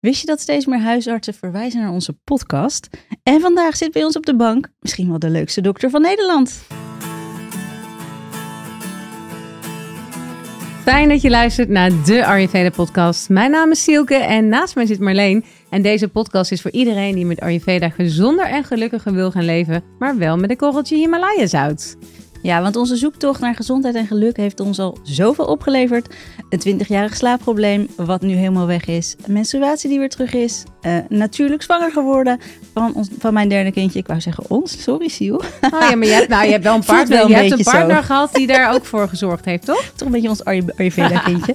[0.00, 2.88] Wist je dat steeds meer huisartsen verwijzen naar onze podcast?
[3.22, 6.62] En vandaag zit bij ons op de bank misschien wel de leukste dokter van Nederland.
[10.82, 13.28] Fijn dat je luistert naar de Ayurveda podcast.
[13.28, 15.44] Mijn naam is Sielke en naast mij zit Marleen.
[15.70, 19.82] En deze podcast is voor iedereen die met Ayurveda gezonder en gelukkiger wil gaan leven,
[19.98, 21.96] maar wel met een korreltje Himalaya zout.
[22.42, 26.14] Ja, want onze zoektocht naar gezondheid en geluk heeft ons al zoveel opgeleverd.
[26.48, 29.16] Een 20-jarig slaapprobleem, wat nu helemaal weg is.
[29.26, 30.64] Menstruatie die weer terug is.
[30.82, 32.40] Uh, natuurlijk zwanger geworden
[32.74, 33.98] van, ons, van mijn derde kindje.
[33.98, 35.36] Ik wou zeggen ons, sorry Siel.
[35.36, 37.66] Oh ja, maar je hebt, nou, je hebt wel een partner, wel een je hebt
[37.66, 39.84] een partner gehad die daar ook voor gezorgd heeft, toch?
[39.96, 41.54] Toch een beetje ons Ayurveda kindje.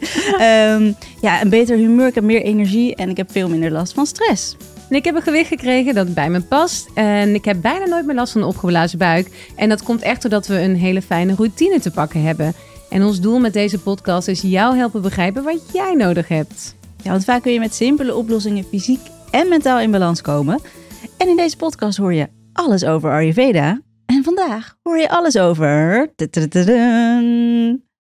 [0.74, 0.96] um,
[1.28, 4.06] ja, een beter humeur, ik heb meer energie en ik heb veel minder last van
[4.06, 4.56] stress.
[4.96, 6.90] En ik heb een gewicht gekregen dat bij me past.
[6.94, 9.52] En ik heb bijna nooit meer last van een opgeblazen buik.
[9.56, 12.54] En dat komt echt doordat we een hele fijne routine te pakken hebben.
[12.90, 16.76] En ons doel met deze podcast is jou helpen begrijpen wat jij nodig hebt.
[17.04, 19.00] Ja, want vaak kun je met simpele oplossingen fysiek
[19.32, 20.60] en mentaal in balans komen.
[21.18, 23.82] En in deze podcast hoor je alles over Ayurveda.
[24.06, 26.14] En vandaag hoor je alles over...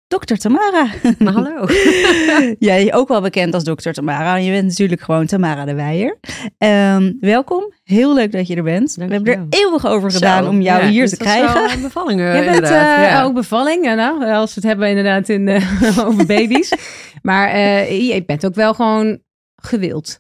[0.10, 0.88] Dokter Tamara.
[1.20, 1.66] Maar hallo.
[2.70, 4.36] Jij ook wel bekend als dokter Tamara.
[4.36, 6.18] Je bent natuurlijk gewoon Tamara de Weijer.
[6.58, 7.74] Um, welkom.
[7.84, 8.96] Heel leuk dat je er bent.
[8.96, 11.54] We hebben er eeuwig over gedaan om jou hier te krijgen.
[11.54, 13.24] Wel een bevalling, uh, Je bent uh, ja.
[13.24, 16.74] ook bevalling, nou, als we het hebben inderdaad in, uh, over baby's.
[17.22, 17.58] maar
[17.94, 19.20] je bent ook wel gewoon
[19.56, 20.20] gewild.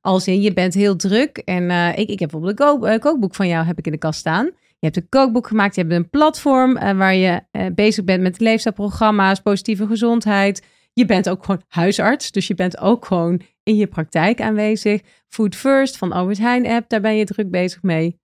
[0.00, 1.36] Als in, je bent heel druk.
[1.36, 4.50] En ik, ik heb bijvoorbeeld een kookboek van jou heb ik in de kast staan.
[4.80, 8.22] Je hebt een kookboek gemaakt, je hebt een platform uh, waar je uh, bezig bent
[8.22, 10.66] met leefstijlprogramma's, positieve gezondheid.
[10.92, 15.00] Je bent ook gewoon huisarts, dus je bent ook gewoon in je praktijk aanwezig.
[15.28, 18.18] Food First van Albert Heijn app, daar ben je druk bezig mee.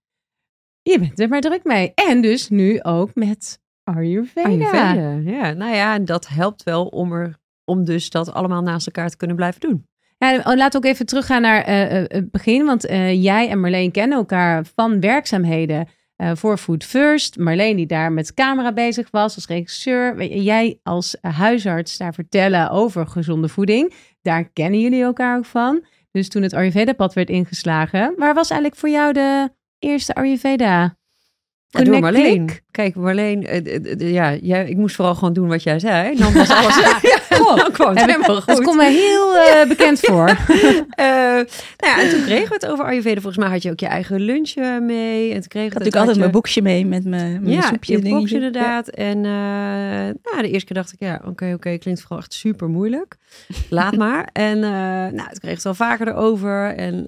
[0.81, 1.91] Je bent er maar druk mee.
[1.93, 4.47] En dus nu ook met Ayurveda.
[4.47, 4.93] Ayurveda.
[5.31, 9.09] Ja, nou ja, en dat helpt wel om, er, om dus dat allemaal naast elkaar
[9.09, 9.85] te kunnen blijven doen.
[10.17, 12.65] Ja, oh, laten we ook even teruggaan naar uh, het begin.
[12.65, 12.81] Want
[13.13, 17.37] jij en Marleen kennen elkaar van werkzaamheden uh, voor Food First.
[17.37, 20.23] Marleen die daar met camera bezig was als regisseur.
[20.23, 23.93] Jij als huisarts daar vertellen over gezonde voeding.
[24.21, 25.85] Daar kennen jullie elkaar ook van.
[26.11, 30.97] Dus toen het Ayurveda-pad werd ingeslagen, waar was eigenlijk voor jou de eerste Ayurveda
[31.69, 32.49] ja, door Marleen.
[32.71, 36.15] Kijk, Marleen, uh, ja, jij, ik moest vooral gewoon doen wat jij zei.
[36.15, 40.29] Dan was alles ja, het, het komt mij heel uh, bekend voor.
[40.29, 40.35] uh,
[40.95, 41.45] nou
[41.77, 43.21] ja, en toen kregen we het over Ayurveda.
[43.21, 45.33] Volgens mij had je ook je eigen lunch mee.
[45.33, 48.03] En toen kreeg ik had natuurlijk altijd mijn boekje mee met mijn, mijn ja, soepje.
[48.03, 48.87] Ja, boekje inderdaad.
[48.87, 52.33] En nou, de eerste keer dacht ik, ja, oké, okay, oké, okay, klinkt vooral echt
[52.33, 53.17] super moeilijk.
[53.69, 54.29] Laat maar.
[54.33, 56.75] En nou, toen kreeg het wel vaker erover.
[56.75, 57.05] En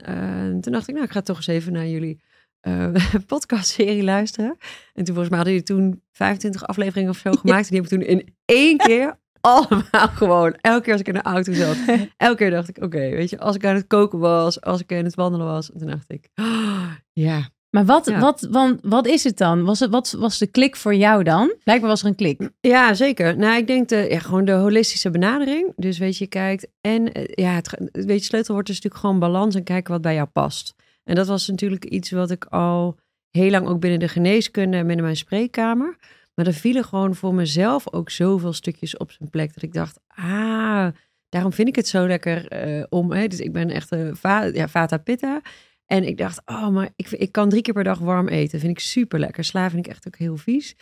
[0.61, 2.19] toen dacht ik, nou, ik ga toch eens even naar jullie
[2.67, 2.93] uh,
[3.27, 4.57] podcastserie luisteren.
[4.93, 7.69] En toen volgens mij hadden jullie toen 25 afleveringen of zo gemaakt.
[7.69, 11.13] En die heb ik toen in één keer allemaal gewoon, elke keer als ik in
[11.13, 11.77] de auto zat,
[12.17, 14.91] elke keer dacht ik, oké, weet je, als ik aan het koken was, als ik
[14.91, 16.91] aan het wandelen was, toen dacht ik, oh,
[17.25, 17.49] ja.
[17.69, 19.63] Maar wat, wat, want, wat is het dan?
[19.63, 21.53] Was het, wat was de klik voor jou dan?
[21.63, 22.49] Blijkbaar was er een klik.
[22.61, 23.37] Ja, zeker.
[23.37, 25.73] Nou, ik denk de, ja, gewoon de holistische benadering.
[25.75, 29.55] Dus weet je, kijkt en eh, ja, het, weet je, sleutelwoord is natuurlijk gewoon balans
[29.55, 30.75] en kijken wat bij jou past.
[31.09, 32.97] En dat was natuurlijk iets wat ik al
[33.29, 35.97] heel lang ook binnen de geneeskunde en binnen mijn spreekkamer.
[36.35, 39.53] Maar er vielen gewoon voor mezelf ook zoveel stukjes op zijn plek.
[39.53, 40.87] Dat ik dacht, ah,
[41.29, 43.11] daarom vind ik het zo lekker uh, om.
[43.11, 44.15] Hè, dus ik ben echt een
[44.53, 45.41] ja, vata pitta.
[45.85, 48.59] En ik dacht, oh, maar ik, ik kan drie keer per dag warm eten.
[48.59, 49.43] Vind ik super lekker.
[49.43, 50.75] Sla vind ik echt ook heel vies.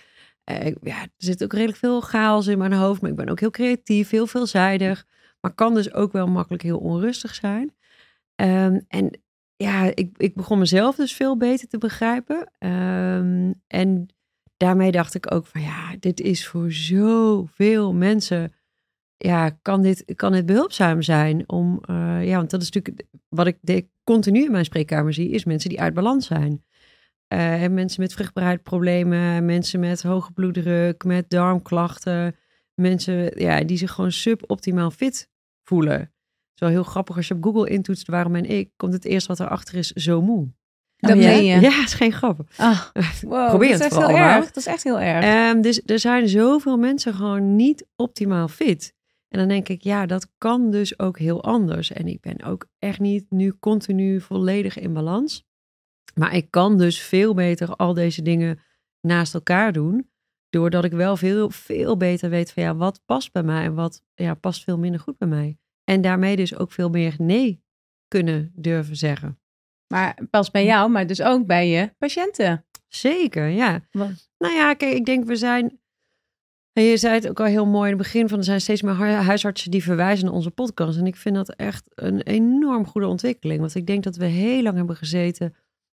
[0.52, 3.02] Uh, ja, er zit ook redelijk veel chaos in mijn hoofd.
[3.02, 5.06] Maar ik ben ook heel creatief, heel veelzijdig.
[5.42, 7.76] Maar kan dus ook wel makkelijk heel onrustig zijn.
[8.42, 9.22] Um, en
[9.58, 12.52] ja, ik, ik begon mezelf dus veel beter te begrijpen.
[12.60, 14.08] Um, en
[14.58, 18.54] daarmee dacht ik ook van ja, dit is voor zoveel mensen.
[19.18, 21.82] Ja, kan dit, kan dit behulpzaam zijn om.
[21.90, 25.70] Uh, ja, want dat is natuurlijk wat ik continu in mijn spreekkamer zie, is mensen
[25.70, 26.66] die uit balans zijn.
[27.34, 32.36] Uh, mensen met vruchtbaarheidsproblemen, mensen met hoge bloeddruk, met darmklachten.
[32.74, 35.30] Mensen ja, die zich gewoon suboptimaal fit
[35.64, 36.12] voelen
[36.60, 39.40] zo heel grappig als je op Google intoetst waarom en ik, komt het eerst wat
[39.40, 40.48] erachter is zo moe.
[40.98, 41.42] Dat oh, je?
[41.42, 42.40] Ja, is geen grap.
[42.58, 42.82] Ah,
[43.22, 44.46] wow, Probeer het heel erg.
[44.46, 45.54] Dat is echt heel erg.
[45.54, 48.96] Um, dus er zijn zoveel mensen gewoon niet optimaal fit.
[49.28, 51.92] En dan denk ik, ja, dat kan dus ook heel anders.
[51.92, 55.46] En ik ben ook echt niet nu continu volledig in balans.
[56.16, 58.60] Maar ik kan dus veel beter al deze dingen
[59.02, 60.10] naast elkaar doen.
[60.50, 64.04] Doordat ik wel veel, veel beter weet van ja, wat past bij mij en wat
[64.14, 65.58] ja, past veel minder goed bij mij.
[65.90, 67.64] En daarmee dus ook veel meer nee
[68.08, 69.40] kunnen durven zeggen.
[69.88, 72.66] Maar pas bij jou, maar dus ook bij je patiënten.
[72.88, 73.88] Zeker, ja.
[73.92, 74.30] Wat?
[74.38, 75.80] Nou ja, kijk, ik denk we zijn.
[76.74, 78.82] En je zei het ook al heel mooi in het begin van er zijn steeds
[78.82, 80.98] meer hu- huisartsen die verwijzen naar onze podcast.
[80.98, 83.60] En ik vind dat echt een enorm goede ontwikkeling.
[83.60, 85.56] Want ik denk dat we heel lang hebben gezeten,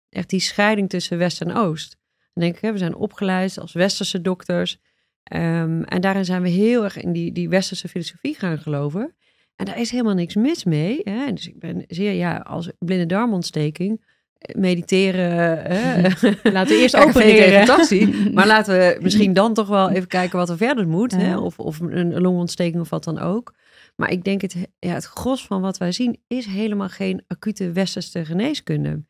[0.09, 1.97] echt die scheiding tussen West en Oost.
[2.33, 4.80] Dan denk ik, hè, we zijn opgeleid als westerse dokters.
[5.24, 9.15] Ehm, en daarin zijn we heel erg in die, die westerse filosofie gaan geloven.
[9.59, 11.01] En daar is helemaal niks mis mee.
[11.03, 11.33] Hè?
[11.33, 14.06] Dus ik ben zeer, ja, als blinde darmontsteking,
[14.38, 15.61] eh, mediteren.
[15.61, 16.01] hè.
[16.51, 17.65] Laten we eerst opereren.
[17.65, 18.13] taxi.
[18.33, 21.15] Maar laten we misschien dan toch wel even kijken wat er verder moet.
[21.15, 21.38] Hè?
[21.38, 23.53] Of, of een longontsteking of wat dan ook.
[23.95, 27.71] Maar ik denk het, ja, het gros van wat wij zien is helemaal geen acute
[27.71, 29.03] westerse geneeskunde.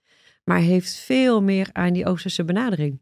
[0.44, 3.02] Maar heeft veel meer aan die oosterse benadering.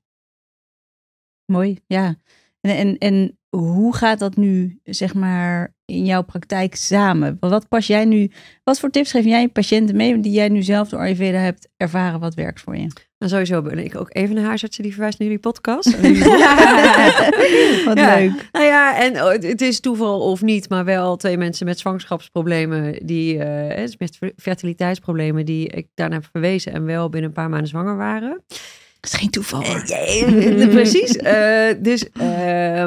[1.46, 2.16] Mooi, ja.
[2.62, 7.38] En, en, en hoe gaat dat nu, zeg maar, in jouw praktijk samen?
[7.40, 8.32] Wat pas jij nu,
[8.64, 11.68] wat voor tips geef jij je patiënten mee die jij nu zelf door Ayurveda hebt
[11.78, 12.88] ervaren wat werkt voor je?
[13.18, 16.00] En sowieso ben ik ook even een huisartsen die verwijst naar jullie podcast.
[17.86, 18.16] Wat Ja.
[18.16, 18.50] leuk.
[18.52, 23.06] Nou ja, en oh, het- is toeval of niet, maar wel twee mensen met zwangerschapsproblemen,
[23.06, 23.36] die,
[23.76, 27.68] is met fer- fertiliteitsproblemen, die ik daarna heb verwezen en wel binnen een paar maanden
[27.70, 28.44] zwanger waren.
[29.00, 29.62] Dat is geen toeval.
[29.64, 31.16] Eh, Precies.
[31.18, 32.22] Eh, dus, eh,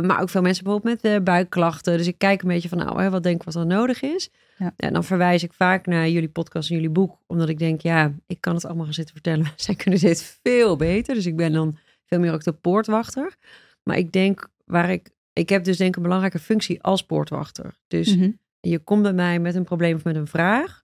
[0.01, 1.97] maar ook veel mensen bijvoorbeeld met eh, buikklachten.
[1.99, 4.31] Dus ik kijk een beetje van, nou, hè, wat denk ik wat er nodig is.
[4.59, 4.73] Ja.
[4.77, 8.13] En dan verwijs ik vaak naar jullie podcast en jullie boek, omdat ik denk, ja,
[8.27, 9.47] ik kan het allemaal gaan zitten vertellen.
[9.57, 11.15] Zij kunnen dit veel beter.
[11.15, 11.77] Dus ik ben dan
[12.07, 13.35] veel meer ook de poortwachter.
[13.83, 17.75] Maar ik denk, waar ik, ik heb dus denk ik een belangrijke functie als poortwachter.
[17.89, 18.31] Dus Mhm.
[18.61, 20.83] je komt bij mij met een probleem of met een vraag.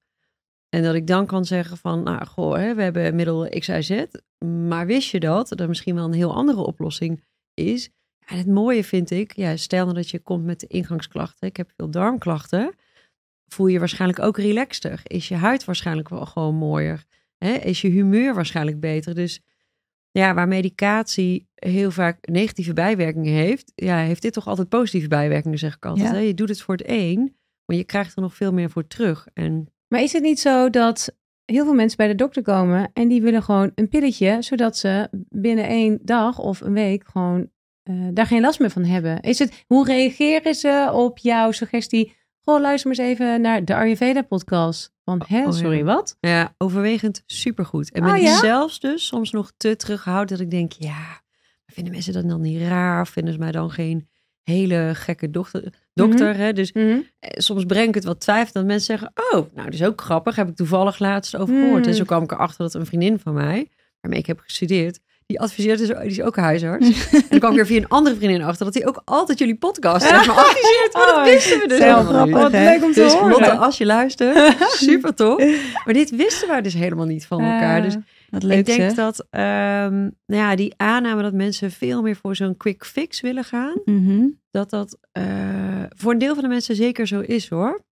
[0.69, 3.81] En dat ik dan kan zeggen van, nou goh, hè, we hebben middel X, Y,
[3.81, 4.05] Z.
[4.69, 5.49] Maar wist je dat?
[5.49, 7.25] Dat er misschien wel een heel andere oplossing
[7.55, 7.91] is.
[8.27, 11.49] En het mooie vind ik, ja, stel nou dat je komt met de ingangsklachten.
[11.49, 12.75] Ik heb veel darmklachten.
[13.47, 15.01] Voel je waarschijnlijk ook relaxter.
[15.05, 17.05] Is je huid waarschijnlijk wel gewoon mooier.
[17.39, 17.53] Hè?
[17.53, 19.15] Is je humeur waarschijnlijk beter.
[19.15, 19.41] Dus
[20.11, 25.59] ja, waar medicatie heel vaak negatieve bijwerkingen heeft, ja, heeft dit toch altijd positieve bijwerkingen,
[25.59, 26.09] zeg ik altijd.
[26.09, 26.15] Ja.
[26.15, 26.21] Hè?
[26.21, 29.27] Je doet het voor het een, maar je krijgt er nog veel meer voor terug.
[29.33, 33.09] En Maar is het niet zo dat heel veel mensen bij de dokter komen en
[33.09, 37.49] die willen gewoon een pilletje, zodat ze binnen één dag of een week gewoon
[37.83, 39.21] eh, daar geen last meer van hebben?
[39.21, 42.17] Is het, hoe reageren ze op jouw suggestie?
[42.41, 44.95] Goh, luister maar eens even naar de Ayurveda-podcast.
[45.05, 45.51] Hè, Oh, ja.
[45.51, 46.17] sorry, wat?
[46.21, 47.93] ja, overwegend supergoed.
[47.93, 48.39] En Oh, ben ja?
[48.39, 51.21] zelfs dus soms nog te terughoudend dat ik denk, ja,
[51.67, 53.01] vinden mensen dat dan niet raar?
[53.01, 54.09] Of vinden ze mij dan geen
[54.53, 56.37] hele gekke dochter, dokter?
[56.37, 56.53] hè?
[56.53, 56.85] Dus Mhm.
[57.19, 60.01] eh, soms breng ik het wat twijfel dat mensen zeggen, oh, nou, dat is ook
[60.01, 60.37] grappig.
[60.37, 61.81] Heb ik toevallig laatst over gehoord.
[61.81, 61.89] Hmm.
[61.91, 63.69] En zo kwam ik erachter dat een vriendin van mij,
[64.01, 66.87] waarmee ik heb gestudeerd, die adviseert, dus, die is ook huisarts.
[67.13, 69.57] en dan kwam ik weer via een andere vriendin achter dat hij ook altijd jullie
[69.57, 70.93] podcast zeg maar, adviseert.
[70.93, 72.29] Maar dat Oh, wisten we dus helemaal.
[72.31, 73.29] Wat leuk om te Dus horen.
[73.31, 74.57] Lotte, als je luistert,
[74.89, 75.45] super tof.
[75.85, 77.83] Maar dit wisten wij dus helemaal niet van elkaar.
[77.83, 79.95] Dus Eh, Wat leuk ik denk dat ehm,
[80.27, 84.27] nou ja, die aanname dat mensen veel meer voor zo'n quick fix willen gaan, Mhm.
[84.51, 87.85] dat dat eh, voor een deel van de mensen zeker zo is hoor.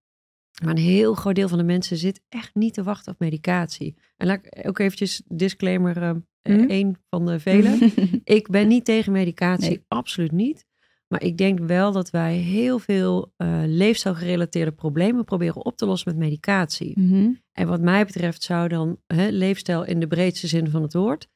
[0.64, 3.96] Maar een heel groot deel van de mensen zit echt niet te wachten op medicatie.
[4.18, 6.10] En laat ik ook eventjes disclaimer, eh,
[6.42, 6.70] eh, Mhm.
[6.70, 7.92] één van de vele.
[8.24, 9.84] Ik ben niet tegen medicatie, Nee.
[9.88, 10.66] absoluut niet.
[11.08, 16.10] Maar ik denk wel dat wij heel veel eh leefstijlgerelateerde problemen proberen op te lossen
[16.10, 17.00] met medicatie.
[17.00, 17.32] Mhm.
[17.52, 21.28] En wat mij betreft zou dan hè, leefstijl in de breedste zin van het woord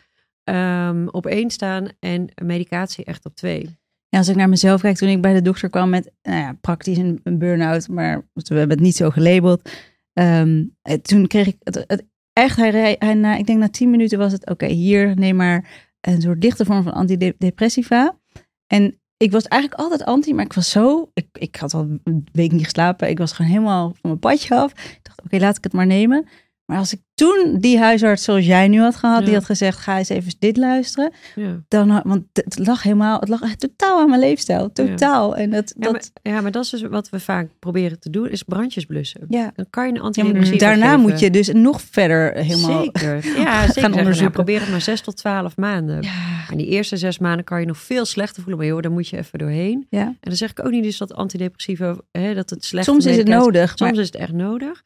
[0.43, 3.77] ehm, op één staan en medicatie echt op twee.
[4.09, 6.57] Ja, als ik naar mezelf kijk, toen ik bij de dokter kwam met, nou ja,
[6.61, 9.69] praktisch een, een burn-out, maar we hebben het niet zo gelabeld.
[10.13, 13.89] Ehm, eh, toen kreeg ik het, het echt, hij, hij, na, ik denk na tien
[13.89, 18.19] minuten was het, oké, hier neem maar een soort lichte vorm van antidepressiva.
[18.67, 22.27] En ik was eigenlijk altijd anti, maar ik was zo, ik, ik had al een
[22.31, 23.09] week niet geslapen.
[23.09, 24.71] Ik was gewoon helemaal van mijn padje af.
[24.71, 26.27] Ik dacht, oké, laat ik het maar nemen.
[26.67, 29.33] Maar als ik toen die huisarts zoals jij nu had gehad, die Ja.
[29.35, 31.11] had gezegd, ga eens even dit luisteren.
[31.35, 31.63] Ja.
[31.67, 34.71] Dan, want het lag helemaal, het lag totaal aan mijn leefstijl.
[34.71, 35.35] Totaal.
[35.35, 38.09] En dat, Ja, dat, maar, ja, maar dat is dus wat we vaak proberen te
[38.09, 39.21] doen, is brandjes blussen.
[39.29, 39.51] ja.
[39.55, 40.99] Dan kan je een Ja, antidepressiva daarna geven.
[40.99, 43.15] moet je dus nog verder helemaal Zeker.
[43.43, 43.81] Ja, zeker.
[43.81, 44.33] gaan nou, onderzoeken.
[44.33, 46.01] probeer het maar zes tot twaalf maanden.
[46.01, 48.57] Ja, En die eerste zes maanden kan je nog veel slechter voelen.
[48.61, 49.85] Maar joh, daar moet je even doorheen.
[49.89, 50.01] ja.
[50.05, 53.17] En dan zeg ik ook niet dus dat antidepressiva, hè, dat het slecht Soms is
[53.17, 53.67] het nodig.
[53.77, 54.83] Soms maar, is het echt nodig.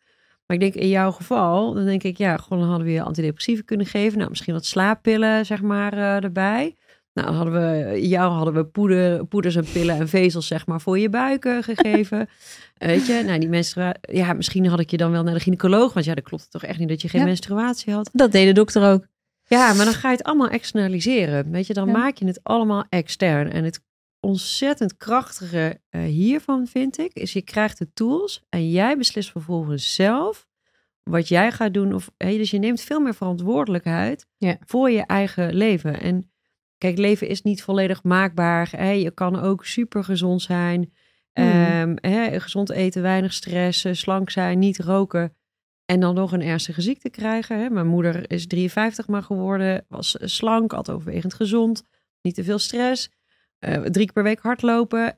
[0.52, 3.62] Maar ik denk in jouw geval, dan denk ik, ja, gewoon hadden we je antidepressiva
[3.66, 4.18] kunnen geven.
[4.18, 6.76] Nou, misschien wat slaappillen, zeg maar, eh, erbij.
[7.14, 11.00] Nou, hadden we, jou hadden we poeder, poeders en pillen en vezels, zeg maar, voor
[11.00, 12.28] je buiken gegeven.
[12.78, 15.94] Weet je, nou, die menstruatie, ja, misschien had ik je dan wel naar de gynaecoloog.
[15.94, 17.28] Want ja, dat klopt toch echt niet dat je geen Ja.
[17.28, 18.10] menstruatie had.
[18.14, 19.06] dat deed de dokter ook.
[19.48, 21.52] Ja, maar dan ga je het allemaal externaliseren.
[21.52, 21.92] Weet je, dan Ja.
[21.94, 23.52] maak je het allemaal extern.
[23.52, 23.82] En het
[24.22, 29.94] ontzettend krachtige eh, hiervan vind ik, is je krijgt de tools en jij beslist vervolgens
[29.94, 30.48] zelf
[31.04, 31.94] wat jij gaat doen.
[31.94, 34.58] Of, hé, dus je neemt veel meer verantwoordelijkheid Ja.
[34.66, 36.02] voor je eigen leven.
[36.02, 36.32] En
[36.78, 38.70] kijk, leven is niet volledig maakbaar.
[38.76, 38.90] Hè?
[38.90, 40.94] Je kan ook super gezond zijn.
[41.34, 45.36] Hè, gezond eten, weinig stress, eh, slank zijn, niet roken.
[45.86, 47.60] En dan nog een ernstige ziekte krijgen.
[47.60, 47.70] Hè?
[47.70, 51.84] Mijn moeder is 53 maar geworden, was eh, slank, had overwegend gezond,
[52.22, 53.10] niet te veel stress.
[53.62, 55.14] Eh, drie keer per week hardlopen.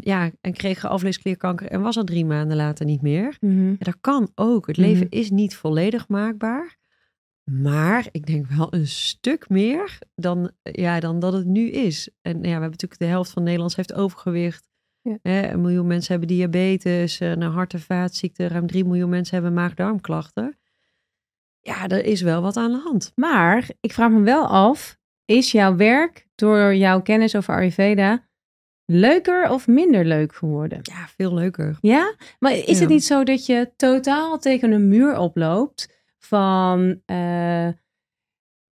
[0.00, 3.36] ja, en kreeg afleesklierkanker en was al drie maanden later niet meer.
[3.40, 3.68] Mhm.
[3.68, 4.66] Ja, dat kan ook.
[4.66, 4.86] Het Mhm.
[4.86, 6.76] leven is niet volledig maakbaar.
[7.50, 12.10] Maar ik denk wel een stuk meer dan, ja, dan dat het nu is.
[12.22, 14.68] En ja, we hebben natuurlijk de helft van Nederlands heeft overgewicht.
[15.02, 15.18] Ja.
[15.22, 18.48] Hè, een miljoen mensen hebben diabetes, een hart- en vaatziekten.
[18.48, 20.58] Ruim 3 miljoen mensen hebben maag-darmklachten.
[21.60, 23.12] Ja, er is wel wat aan de hand.
[23.14, 28.26] Maar ik vraag me wel af, is jouw werk door jouw kennis over Ayurveda
[28.86, 30.78] leuker of minder leuk geworden?
[30.82, 31.78] Ja, veel leuker.
[31.80, 32.14] Ja?
[32.38, 32.80] Maar is Ja.
[32.80, 37.68] het niet zo dat je totaal tegen een muur oploopt van eh,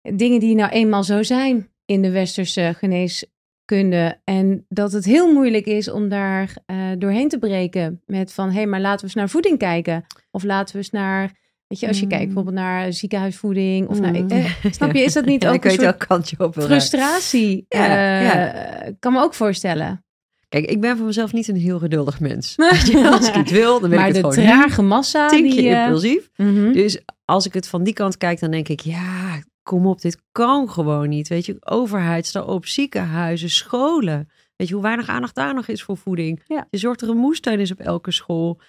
[0.03, 5.67] dingen die nou eenmaal zo zijn in de westerse geneeskunde en dat het heel moeilijk
[5.67, 9.15] is om daar eh, doorheen te breken met van hé, hey, maar laten we eens
[9.15, 11.41] naar voeding kijken of laten we eens naar
[11.73, 12.11] Weet je, als je Mm.
[12.11, 14.29] kijkt bijvoorbeeld naar ziekenhuisvoeding of naar, Mm.
[14.31, 16.39] eh, snap je, is dat niet Ja, ook ik een weet soort welk kant je
[16.39, 17.65] op frustratie?
[17.69, 18.93] Ja, Eh, ja.
[18.99, 20.05] Kan me ook voorstellen.
[20.49, 22.57] Kijk, ik ben van mezelf niet een heel geduldig mens.
[23.13, 24.53] Als ik iets wil, dan maar ik de het gewoon nu.
[24.61, 25.71] trage massa Tinkje die...
[25.71, 26.31] eh, impulsief.
[26.37, 26.73] mhm.
[26.73, 30.23] Dus als ik het van die kant kijk, dan denk ik, ja, kom op, dit
[30.33, 31.29] kan gewoon niet.
[31.29, 34.29] Weet je, overheid, sta op ziekenhuizen, scholen.
[34.57, 36.43] Weet je hoe weinig aandacht daar nog is voor voeding?
[36.47, 36.67] Ja.
[36.71, 38.61] Je zorgt er een moestuin is op elke school.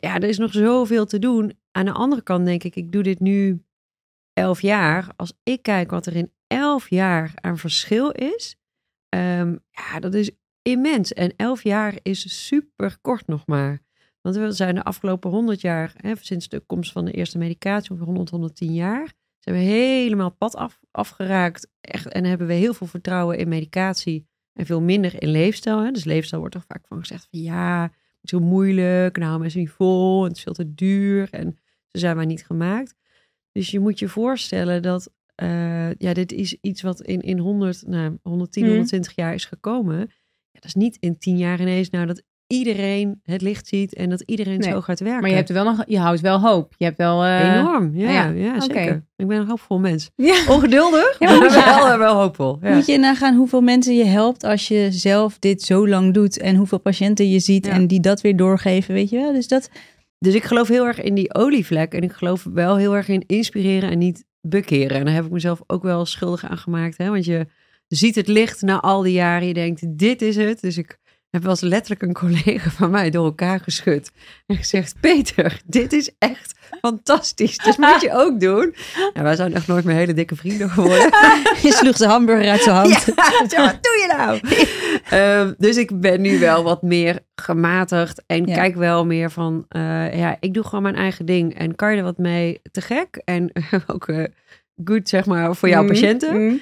[0.00, 1.58] Ja, er is nog zoveel te doen.
[1.70, 3.64] Aan de andere kant denk ik, ik doe dit nu
[4.32, 5.08] elf jaar.
[5.16, 8.56] Als ik kijk wat er in elf jaar aan verschil is,
[9.08, 10.30] ehm, ja, dat is
[10.62, 11.12] immens.
[11.12, 13.80] En elf jaar is super kort nog maar.
[14.20, 17.90] Want we zijn de afgelopen 100 jaar, hè, sinds de komst van de eerste medicatie,
[17.90, 21.70] ongeveer 100, 110 jaar, zijn we helemaal pad af, afgeraakt.
[21.80, 25.82] Echt, en hebben we heel veel vertrouwen in medicatie en veel minder in leefstijl.
[25.82, 25.90] Hè.
[25.90, 27.92] Dus leefstijl wordt er vaak van gezegd van ja,
[28.30, 32.16] heel moeilijk, nou mensen niet vol, en het is veel te duur en ze zijn
[32.16, 32.94] maar niet gemaakt.
[33.52, 37.86] Dus je moet je voorstellen dat eh, ja, dit is iets wat in, in 100,
[37.86, 38.70] nou, 110, Mhm.
[38.72, 39.98] 120 jaar is gekomen.
[39.98, 40.06] Ja,
[40.52, 44.20] dat is niet in 10 jaar ineens nou dat iedereen het licht ziet en dat
[44.20, 45.20] iedereen Nee, zo gaat werken.
[45.20, 46.74] Maar je, hebt wel nog, je houdt wel hoop.
[46.76, 47.24] Je hebt wel...
[47.24, 49.04] eh, Enorm, ja, ja, ja, zeker.
[49.16, 50.10] Ik ben een hoopvol mens.
[50.16, 50.44] Ja.
[50.48, 51.50] Ongeduldig, Ja, maar
[51.88, 52.58] wel, wel hoopvol.
[52.62, 52.74] Ja.
[52.74, 56.56] Moet je nagaan hoeveel mensen je helpt als je zelf dit zo lang doet en
[56.56, 59.32] hoeveel patiënten je ziet en die dat weer doorgeven, weet je wel?
[59.32, 59.70] Dus dat,
[60.18, 63.24] Dus ik geloof heel erg in die olievlek en ik geloof wel heel erg in
[63.26, 64.96] inspireren en niet bekeren.
[64.98, 66.98] En daar heb ik mezelf ook wel schuldig aan gemaakt.
[66.98, 67.08] Hè?
[67.10, 67.46] Want je
[67.88, 70.60] ziet het licht na al die jaren, je denkt, dit is het.
[70.60, 70.98] Dus ik
[71.30, 74.10] heb wel eens letterlijk een collega van mij door elkaar geschud.
[74.46, 77.56] En gezegd, Peter, dit is echt fantastisch.
[77.58, 78.74] Dus moet je ook doen.
[79.12, 81.10] En wij zijn echt nooit meer hele dikke vrienden geworden.
[81.62, 83.04] je sloeg zijn hamburger uit zijn hand.
[83.48, 84.40] Ja, wat doe je nou?
[85.10, 88.54] Ehm, dus ik ben nu wel wat meer gematigd en Ja.
[88.54, 91.58] kijk wel meer van, eh, ja, ik doe gewoon mijn eigen ding.
[91.58, 92.60] En kan je er wat mee?
[92.72, 93.20] Te gek.
[93.24, 93.52] En
[93.86, 94.24] ook eh,
[94.84, 96.44] goed, zeg maar, voor jouw Mhm, patiënten.
[96.46, 96.54] mhm.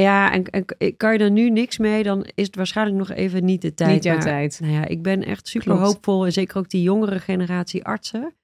[0.00, 3.44] Ja, en, en kan je er nu niks mee, dan is het waarschijnlijk nog even
[3.44, 3.92] niet de tijd.
[3.92, 4.58] Niet jouw Maar, tijd.
[4.60, 5.86] Nou ja, ik ben echt super Klopt.
[5.86, 6.24] hoopvol.
[6.24, 8.34] En zeker ook die jongere generatie artsen.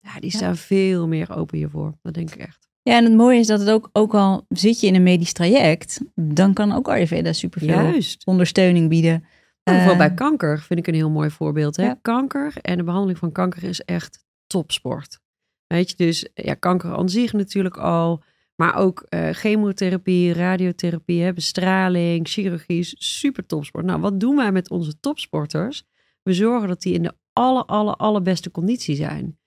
[0.00, 0.36] Ja, die Ja.
[0.36, 1.94] staan veel meer open hiervoor.
[2.02, 2.68] Dat denk ik echt.
[2.82, 5.32] Ja, en het mooie is dat het ook, ook al zit je in een medisch
[5.32, 8.26] traject, dan kan ook Ayurveda superveel Juist.
[8.26, 9.24] ondersteuning bieden.
[9.62, 11.76] Bijvoorbeeld Eh, bij kanker vind ik een heel mooi voorbeeld.
[11.76, 11.84] Hè?
[11.84, 11.98] Ja.
[12.02, 15.20] Kanker en de behandeling van kanker is echt topsport.
[15.66, 18.22] Weet je, dus ja, kanker aan zich natuurlijk al.
[18.60, 23.84] Maar ook eh, chemotherapie, radiotherapie, hè, bestraling, chirurgie is super topsport.
[23.84, 25.84] Nou, wat doen wij met onze topsporters?
[26.22, 29.38] We zorgen dat die in de alle, alle, allerbeste conditie zijn.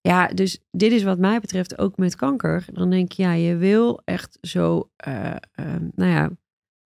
[0.00, 2.64] Ja, dus dit is wat mij betreft ook met kanker.
[2.72, 5.36] Dan denk je, ja, je wil echt zo, eh, eh,
[5.94, 6.30] nou ja,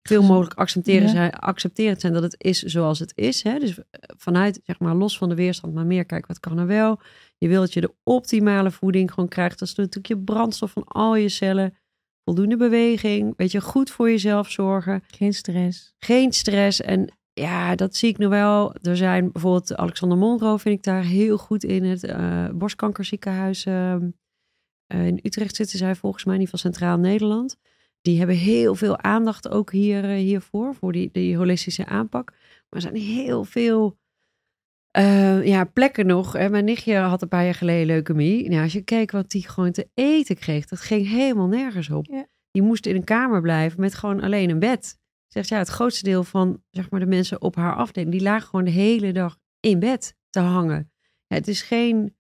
[0.03, 3.43] veel mogelijk accepteren zijn, accepterend zijn dat het is zoals het is.
[3.43, 3.59] Hè?
[3.59, 3.85] Dus eh,
[4.17, 7.01] vanuit, zeg maar, los van de weerstand, maar meer kijk, wat kan er wel?
[7.39, 9.59] Je wilt dat je de optimale voeding gewoon krijgt.
[9.59, 11.77] Dat is natuurlijk je brandstof van al je cellen.
[12.25, 15.03] Voldoende beweging, weet je, goed voor jezelf zorgen.
[15.07, 15.95] Geen stress.
[15.99, 16.81] Geen stress.
[16.81, 18.75] En ja, dat zie ik nu wel.
[18.83, 21.85] Er zijn bijvoorbeeld Alexander Monroe, vind ik daar heel goed in.
[21.85, 24.11] Het eh, borstkankerziekenhuis ehm,
[24.87, 27.57] eh, in Utrecht zitten zij volgens mij, in ieder geval Centraal Nederland.
[28.01, 32.31] Die hebben heel veel aandacht ook hier, eh, hiervoor, voor die, die holistische aanpak.
[32.31, 33.99] Maar er zijn heel veel
[34.99, 36.37] eh, ja, plekken nog.
[36.37, 38.49] En mijn nichtje had een paar jaar geleden leukemie.
[38.49, 42.07] Nou, als je keek wat die gewoon te eten kreeg, dat ging helemaal nergens op.
[42.07, 42.27] Ja.
[42.51, 44.99] Die moest in een kamer blijven met gewoon alleen een bed.
[45.27, 48.49] Zegt ja, het grootste deel van zeg maar, de mensen op haar afdeling, die lagen
[48.49, 50.91] gewoon de hele dag in bed te hangen.
[51.27, 52.17] Ja, het is geen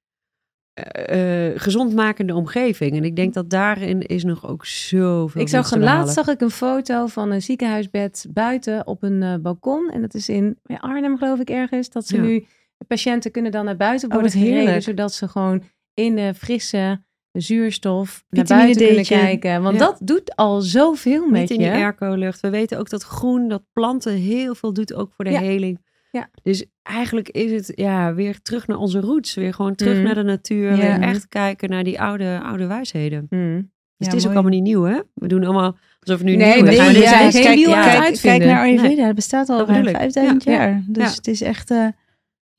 [0.73, 2.97] eh, eh, gezondmakende omgeving.
[2.97, 5.41] En ik denk dat daarin is nog ook zoveel.
[5.41, 9.91] Ik zag laatst zag ik een foto van een ziekenhuisbed buiten op een eh, balkon.
[9.91, 11.91] En dat is in Arnhem, geloof ik, ergens.
[11.91, 12.23] Dat ze Ja.
[12.23, 12.47] nu,
[12.79, 14.55] de patiënten kunnen dan naar buiten Oh, worden gereden.
[14.59, 14.83] heerlijk.
[14.83, 15.63] Zodat ze gewoon
[15.95, 17.01] in de frisse
[17.33, 19.63] zuurstof naar buiten kunnen kijken.
[19.63, 19.85] Want Ja.
[19.87, 21.71] dat doet al zoveel met Niet in je.
[21.71, 22.41] die airco-lucht.
[22.41, 25.41] We weten ook dat groen, dat planten heel veel doet ook voor de Ja.
[25.41, 25.87] heling.
[26.11, 26.29] Ja.
[26.43, 29.35] Dus eigenlijk is het ja, weer terug naar onze roots.
[29.35, 30.03] Weer gewoon terug Mhm.
[30.05, 30.71] naar de natuur.
[30.71, 30.77] Ja.
[30.77, 33.27] Weer echt kijken naar die oude, oude wijsheden.
[33.29, 33.71] Dus Hmm.
[33.97, 35.01] Ja, het is ook allemaal niet nieuw, hè?
[35.15, 36.79] We doen allemaal alsof het nu Nee, nieuw we is.
[36.87, 38.39] nu dit zijn wiel aan het kijk, uitvinden.
[38.41, 39.07] kijk naar Ayurveda, Nee.
[39.07, 40.01] dat bestaat al Dat ruim bedoel ik.
[40.01, 40.53] 5000 Ja.
[40.53, 40.83] jaar.
[40.89, 41.87] Dus het is echt eh,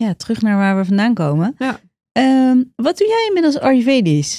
[0.05, 1.55] ja, terug naar waar we vandaan komen.
[1.57, 1.79] Ja.
[2.11, 4.37] Ehm, wat doe jij inmiddels Ayurvedisch?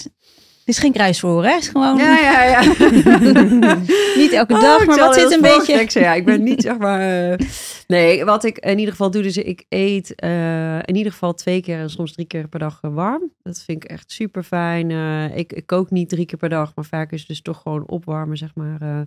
[0.59, 1.51] Het is geen kruisvoer, hè?
[1.53, 2.61] Het is gewoon Ja, ja, ja.
[4.23, 5.73] niet elke Oh, dag, maar wat zit een beetje...
[5.81, 7.31] Ik ja, ik ben niet zeg maar.
[7.31, 7.39] eh,
[7.87, 11.61] nee, wat ik in ieder geval doe, dus ik eet eh, in ieder geval twee
[11.63, 13.33] keer en soms drie keer per dag eh, warm.
[13.43, 14.91] Dat vind ik echt super fijn.
[15.37, 17.89] ik, ik kook niet drie keer per dag, maar vaak is het dus toch gewoon
[17.89, 19.07] opwarmen, zeg maar,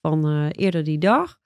[0.00, 1.38] van eerder die dag.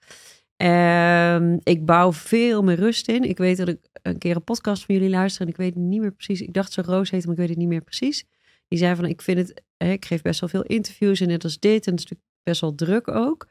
[0.59, 3.23] Ehm, ik bouw veel meer rust in.
[3.23, 6.01] Ik weet dat ik een keer een podcast van jullie luister en ik weet niet
[6.01, 6.41] meer precies.
[6.41, 8.25] Ik dacht zo Roos heet, maar ik weet het niet meer precies.
[8.67, 11.43] Die zei van, ik vind het, hè, ik geef best wel veel interviews en net
[11.43, 11.85] als dit.
[11.87, 13.47] En het is natuurlijk best wel druk ook.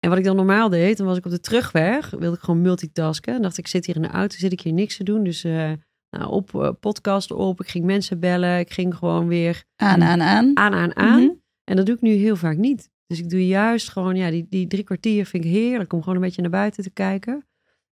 [0.00, 2.60] En wat ik dan normaal deed, dan was ik op de terugweg, wilde ik gewoon
[2.60, 3.34] multitasken.
[3.34, 5.24] En dacht ik, zit hier in de auto, zit ik hier niks te doen.
[5.24, 5.72] Dus eh,
[6.10, 10.22] nou, op eh, podcast op, ik ging mensen bellen, ik ging gewoon weer Aan, aan,
[10.22, 10.56] aan.
[10.56, 11.22] aan, aan, aan.
[11.22, 11.32] Mhm.
[11.64, 12.90] En dat doe ik nu heel vaak niet.
[13.10, 16.14] Dus ik doe juist gewoon, ja, die, die drie kwartier vind ik heerlijk om gewoon
[16.14, 17.46] een beetje naar buiten te kijken.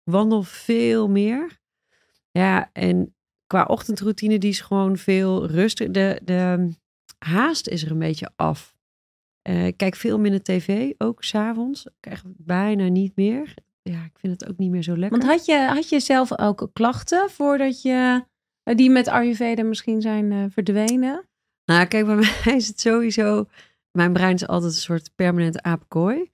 [0.03, 1.59] Wandel veel meer.
[2.31, 3.15] Ja, en
[3.47, 5.93] qua ochtendroutine, die is gewoon veel rustiger.
[5.93, 6.69] De, de
[7.19, 8.77] haast is er een beetje af.
[9.43, 11.87] Eh, ik kijk veel minder tv, ook s'avonds.
[11.87, 13.55] Ik krijg bijna niet meer.
[13.83, 15.19] Ja, ik vind het ook niet meer zo lekker.
[15.19, 18.25] Want had je, had je zelf ook klachten voordat je...
[18.63, 21.29] eh, Die met Ayurveda misschien zijn eh, verdwenen?
[21.65, 23.47] Nou, kijk, bij mij is het sowieso.
[23.97, 26.31] Mijn brein is altijd een soort permanente aapkooi.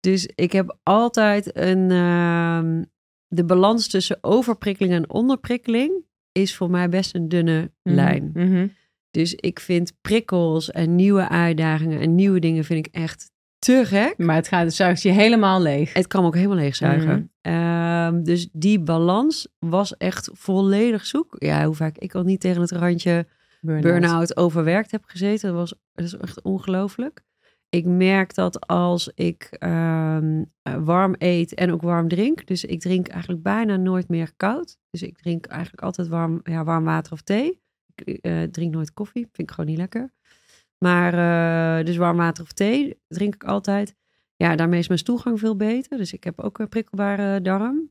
[0.00, 1.90] Dus ik heb altijd een.
[1.90, 2.82] ehm,
[3.28, 8.30] de balans tussen overprikkeling en onderprikkeling is voor mij best een dunne lijn.
[8.34, 8.66] Mhm.
[9.10, 14.14] Dus ik vind prikkels en nieuwe uitdagingen en nieuwe dingen vind ik echt te gek.
[14.18, 15.92] Maar het gaat zuigt je helemaal leeg.
[15.92, 17.30] Het kan ook helemaal leegzuigen.
[17.42, 17.54] Mhm.
[17.54, 21.36] Ehm, dus die balans was echt volledig zoek.
[21.38, 23.26] Ja, hoe vaak ik al niet tegen het randje
[23.62, 25.48] burn-out overwerkt heb gezeten.
[25.48, 27.22] Dat, was, dat is echt ongelooflijk.
[27.74, 32.46] Ik merk dat als ik ehm, eh, warm eet en ook warm drink.
[32.46, 34.78] Dus ik drink eigenlijk bijna nooit meer koud.
[34.90, 37.62] Dus ik drink eigenlijk altijd warm, ja, warm water of thee.
[37.94, 39.22] Ik eh, drink nooit koffie.
[39.32, 40.12] Vind ik gewoon niet lekker.
[40.78, 41.14] Maar
[41.78, 43.94] eh, dus warm water of thee drink ik altijd.
[44.36, 45.98] Ja, daarmee is mijn stoelgang veel beter.
[45.98, 47.90] Dus ik heb ook een prikkelbare darm.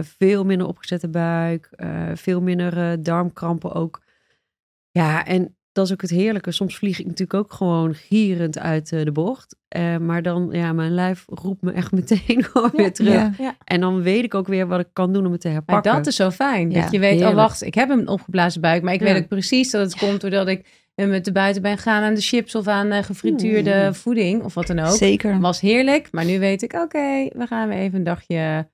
[0.00, 1.68] Veel minder opgezette buik.
[2.14, 4.03] veel minder darmkrampen ook.
[4.98, 6.52] Ja, en dat is ook het heerlijke.
[6.52, 9.56] Soms vlieg ik natuurlijk ook gewoon gierend uit eh, de bocht.
[9.68, 13.12] Eh, maar dan, ja, mijn lijf roept me echt meteen gewoon weer terug.
[13.12, 13.32] Ja.
[13.38, 13.56] Ja.
[13.64, 15.92] En dan weet ik ook weer wat ik kan doen om het te Maar herpakken.
[15.92, 16.72] dat is zo fijn.
[16.72, 17.30] Dat je weet, heerlijk.
[17.30, 18.82] oh wacht, ik heb een opgeblazen buik.
[18.82, 22.02] Maar ik weet ook precies dat het komt doordat ik met de buiten ben gegaan
[22.02, 23.94] aan de chips of aan eh, gefrituurde Mm.
[23.94, 24.96] voeding of wat dan ook.
[24.96, 25.40] Zeker.
[25.40, 28.68] Was heerlijk, maar nu weet ik, oké, we gaan weer even een dagje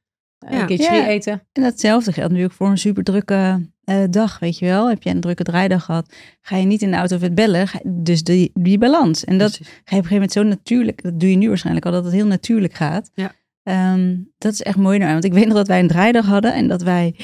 [0.52, 1.42] uh, eten.
[1.52, 4.88] En datzelfde geldt natuurlijk voor een super drukke eh, dag, weet je wel.
[4.88, 7.68] Heb je een drukke draaidag gehad, ga je niet in de auto of het bellen.
[7.68, 9.24] ga- dus die, die balans.
[9.24, 9.66] En dat Precies.
[9.66, 12.04] ga je op een gegeven moment zo natuurlijk, dat doe je nu waarschijnlijk al, dat
[12.04, 13.10] het heel natuurlijk gaat.
[13.14, 13.32] Ja.
[13.62, 16.54] Ehm, dat is echt mooi naar Want ik weet nog dat wij een draaidag hadden
[16.54, 17.14] en dat wij,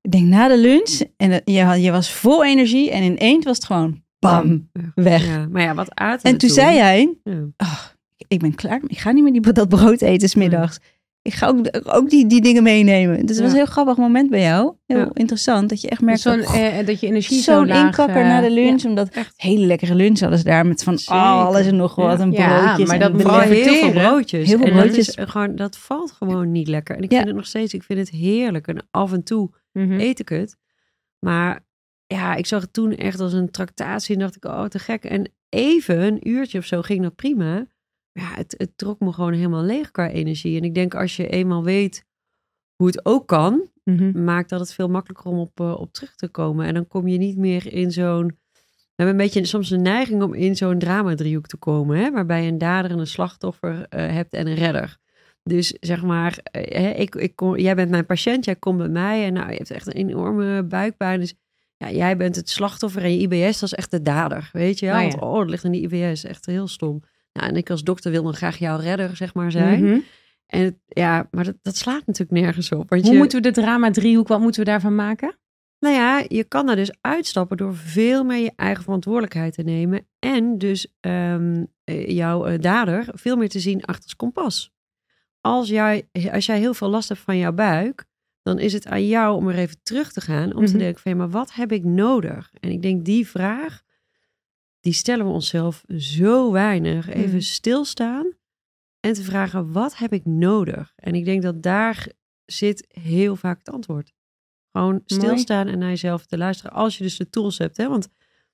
[0.00, 3.44] ik denk na de lunch, en dat- je, had- je was vol energie en ineens
[3.44, 5.26] was het gewoon bam, weg.
[5.26, 7.46] Ja, maar ja, wat aten En toen zei jij, Ja.
[8.28, 10.78] ik ben klaar, ik ga niet meer die, dat brood eten 's middags.
[11.26, 13.26] Ik ga ook, ook die, die dingen meenemen.
[13.26, 13.44] Dus het was Ja.
[13.50, 14.74] een heel grappig moment bij jou.
[14.86, 15.10] Heel Ja.
[15.12, 17.84] interessant dat je echt merkt Zo'n, dat, eh, dat je energie zo zo'n laag...
[17.86, 18.82] inkakker eh, na de lunch.
[18.82, 18.88] ja.
[18.88, 19.34] Omdat Echt.
[19.36, 21.14] hele lekkere lunch hadden ze daar met van Zeker.
[21.22, 22.18] alles en nog wat.
[22.18, 22.24] Ja.
[22.24, 24.48] En Ja, broodjes maar en dat Vooral heel veel broodjes.
[24.48, 25.08] Heel veel dat, broodjes.
[25.08, 26.96] is eh, gewoon, dat valt gewoon niet lekker.
[26.96, 27.16] En ik Ja.
[27.16, 28.66] vind het nog steeds, ik vind het heerlijk.
[28.66, 29.92] En af en toe Mhm.
[30.00, 30.56] eet ik het.
[31.18, 31.64] Maar
[32.06, 35.04] ja, ik zag het toen echt als een tractatie en dacht ik, oh te gek.
[35.04, 37.66] En even, een uurtje of zo, ging dat prima.
[38.16, 40.56] Ja, het, het trok me gewoon helemaal leeg qua energie.
[40.56, 42.04] En ik denk als je eenmaal weet
[42.76, 44.24] hoe het ook kan, Mhm.
[44.24, 46.66] maakt dat het veel makkelijker om op, eh, op terug te komen.
[46.66, 48.26] En dan kom je niet meer in zo'n.
[48.26, 52.10] We hebben een beetje soms een neiging om in zo'n drama-driehoek te komen, hè?
[52.10, 54.96] waarbij je een dader en een slachtoffer eh, hebt en een redder.
[55.42, 59.24] Dus zeg maar, hè, ik, ik kom, jij bent mijn patiënt, jij komt bij mij
[59.26, 61.20] en nou, je hebt echt een enorme buikpijn.
[61.20, 61.34] Dus
[61.76, 64.86] ja, jij bent het slachtoffer en je IBS, dat is echt de dader, weet je
[64.86, 64.94] wel?
[64.96, 65.08] Oh ja.
[65.08, 67.02] Want oh, het ligt in die IBS, echt heel stom.
[67.36, 69.84] Nou, en ik als dokter wil dan graag jouw redder, zeg maar, zijn.
[69.84, 69.98] Mhm.
[70.46, 72.88] En het- ja, maar dat, dat slaat natuurlijk nergens op.
[72.90, 75.38] Want Hoe je, moeten we de drama driehoek, wat moeten we daarvan maken?
[75.80, 80.06] Nou ja, je kan daar dus uitstappen door veel meer je eigen verantwoordelijkheid te nemen.
[80.18, 84.72] En dus ehm, eh, jouw eh, dader veel meer te zien achter het kompas.
[85.40, 88.04] Als jij, als jij heel veel last hebt van jouw buik,
[88.42, 90.54] dan is het aan jou om er even terug te gaan.
[90.54, 90.78] Om te Mhm.
[90.82, 92.50] denken van, ja, maar wat heb ik nodig?
[92.60, 93.82] En ik denk die vraag,
[94.86, 97.08] die stellen we onszelf zo weinig.
[97.08, 97.40] Even Mhm.
[97.40, 98.32] stilstaan
[99.00, 100.92] en te vragen, wat heb ik nodig?
[100.96, 102.08] En ik denk dat daar
[102.44, 104.12] zit heel vaak het antwoord.
[104.72, 106.72] Gewoon stilstaan en naar jezelf te luisteren.
[106.72, 107.76] Als je dus de tools hebt.
[107.76, 107.88] Hè?
[107.88, 108.08] Want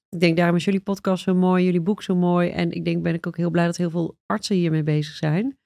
[0.09, 2.51] ik denk daarom is jullie podcast zo mooi, jullie boek zo mooi.
[2.51, 5.59] En ik denk ben ik ook heel blij dat heel veel artsen hiermee bezig zijn.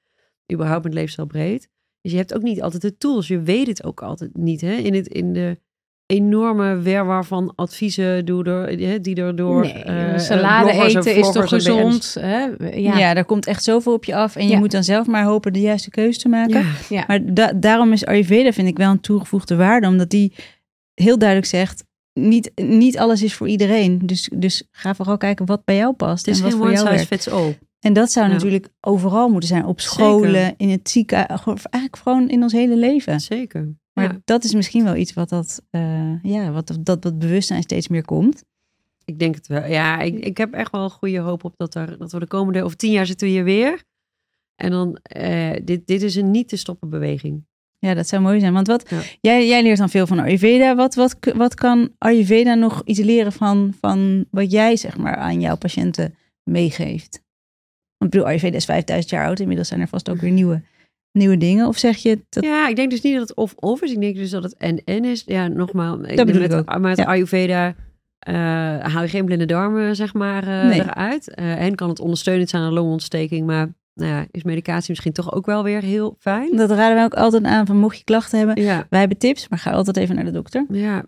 [0.52, 1.68] Überhaupt met leefstijlbreed.
[2.00, 3.28] Dus je hebt ook niet altijd de tools.
[3.28, 4.60] Je weet het ook altijd niet.
[4.60, 4.72] Hè?
[4.74, 5.58] In, het, in de
[6.06, 9.60] enorme werwar van adviezen door, door, hè, die er door...
[9.60, 12.16] nee, eh, salade eten is toch gezond?
[12.20, 12.44] Hè?
[12.70, 12.98] Ja.
[12.98, 13.14] Ja.
[13.14, 14.36] daar komt echt zoveel op je af.
[14.36, 14.58] En je Ja.
[14.58, 16.60] moet dan zelf maar hopen de juiste keuze te maken.
[16.60, 17.04] Ja, ja.
[17.06, 19.86] Maar da- daarom is Ayurveda, vind ik, wel een toegevoegde waarde.
[19.86, 20.32] Omdat die
[20.94, 23.98] heel duidelijk zegt, niet, niet alles is voor iedereen.
[24.04, 26.26] Dus, dus ga vooral kijken wat bij jou past.
[26.26, 27.24] het is en wat geen voor one jou size werkt.
[27.24, 27.58] fits all.
[27.80, 28.32] En dat zou Ja.
[28.32, 29.64] natuurlijk overal moeten zijn.
[29.64, 30.54] Op scholen, Zeker.
[30.56, 31.28] in het ziekenhuis.
[31.46, 33.20] Eigenlijk gewoon in ons hele leven.
[33.20, 33.74] Zeker.
[33.96, 34.20] Maar Ja.
[34.24, 38.04] dat is misschien wel iets wat dat, eh, ja, wat, dat, dat bewustzijn steeds meer
[38.04, 38.44] komt.
[39.04, 39.64] Ik denk het wel.
[39.64, 42.26] Ja, ik, ik heb echt wel een goede hoop op dat, er, dat we de
[42.26, 43.82] komende, over tien jaar zitten we hier weer.
[44.56, 47.44] En dan, eh, dit, dit is een niet te stoppen beweging.
[47.78, 48.52] Ja, dat zou mooi zijn.
[48.52, 49.00] Want wat, Ja.
[49.20, 50.74] jij, jij leert dan veel van Ayurveda.
[50.74, 55.40] Wat, wat, wat kan Ayurveda nog iets leren van, van wat jij zeg maar aan
[55.40, 57.22] jouw patiënten meegeeft?
[57.98, 59.40] Want ik bedoel, Ayurveda is 5000 jaar oud.
[59.40, 60.62] Inmiddels zijn er vast ook weer nieuwe,
[61.16, 61.66] nieuwe dingen.
[61.66, 62.44] Of zeg je dat?
[62.44, 63.92] Ja, ik denk dus niet dat het of-of is.
[63.92, 65.22] Ik denk dus dat het en-en is.
[65.26, 65.98] Ja, nogmaals.
[66.06, 66.78] Ik bedoel met, ik ook.
[66.78, 67.04] Met Ja.
[67.04, 67.74] Ayurveda
[68.18, 68.34] eh,
[68.78, 70.80] haal je geen blinde darmen, zeg maar, eh, Nee.
[70.82, 71.34] eruit.
[71.34, 73.46] Eh, en kan het ondersteunend zijn aan longontsteking.
[73.46, 76.56] Maar nou ja, is medicatie misschien toch ook wel weer heel fijn.
[76.56, 78.62] Dat raden wij ook altijd aan van mocht je klachten hebben.
[78.64, 80.66] Ja, Wij hebben tips, maar ga altijd even naar de dokter.
[80.68, 81.04] ja.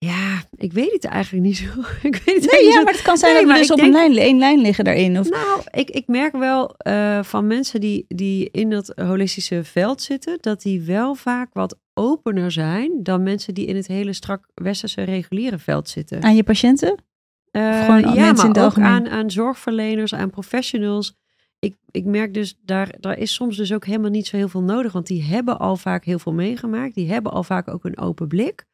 [0.00, 1.64] Ja, ik weet het eigenlijk niet zo.
[2.08, 3.78] ik weet het Nee, ja, zo- maar het kan zijn Nee, dat we dus op
[3.78, 5.18] een lijn, één lijn liggen daarin.
[5.18, 10.02] Of, Nou, ik, ik merk wel eh, van mensen die, die in dat holistische veld
[10.02, 14.48] zitten, dat die wel vaak wat opener zijn dan mensen die in het hele strak
[14.54, 16.22] westerse reguliere veld zitten.
[16.22, 17.02] aan je patiënten?
[17.50, 18.88] Eh, gewoon ja, mensen maar in het ook algemeen?
[18.90, 21.16] aan, aan zorgverleners, aan professionals.
[21.58, 24.62] Ik, ik merk dus, daar, daar is soms dus ook helemaal niet zo heel veel
[24.62, 26.94] nodig, want die hebben al vaak heel veel meegemaakt.
[26.94, 28.64] Die hebben al vaak ook een open blik.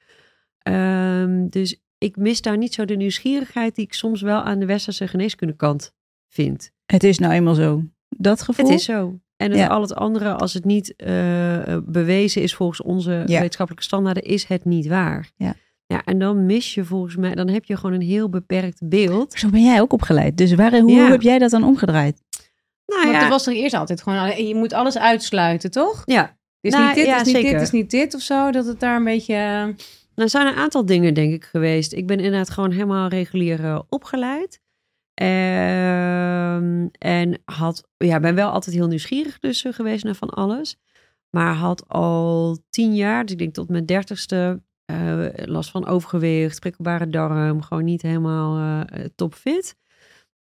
[0.68, 4.66] Ehm, dus ik mis daar niet zo de nieuwsgierigheid die ik soms wel aan de
[4.66, 5.92] westerse geneeskundekant
[6.28, 6.70] vind.
[6.86, 7.82] Het is nou eenmaal zo.
[8.08, 8.66] Dat gevoel.
[8.66, 9.18] Het is zo.
[9.36, 9.66] En het, Ja.
[9.66, 13.38] al het andere, als het niet eh, bewezen is volgens onze Ja.
[13.38, 15.30] wetenschappelijke standaarden, is het niet waar.
[15.36, 15.54] Ja.
[15.86, 16.04] ja.
[16.04, 19.32] En dan mis je volgens mij, dan heb je gewoon een heel beperkt beeld.
[19.32, 20.36] Zo ben jij ook opgeleid.
[20.36, 21.10] Dus waar, hoe Ja.
[21.10, 22.20] heb jij dat dan omgedraaid?
[22.86, 26.02] Nou Want ja, er was toch eerst altijd gewoon, alleen- je moet alles uitsluiten, toch?
[26.04, 26.36] ja.
[26.60, 27.52] Is Nou, niet dit, ja, is niet zeker.
[27.52, 28.50] dit, is niet dit of zo.
[28.50, 29.74] Dat het daar een beetje...
[30.14, 31.92] Nou, zijn een aantal dingen, denk ik, geweest.
[31.92, 34.60] Ik ben inderdaad gewoon helemaal regulier eh, opgeleid.
[35.14, 40.76] Ehm, en had, ja, ben wel altijd heel nieuwsgierig dus eh, geweest naar van alles.
[41.30, 46.60] Maar had al tien jaar, dus ik denk tot mijn dertigste, eh, last van overgewicht,
[46.60, 49.76] prikkelbare darm, gewoon niet helemaal topfit.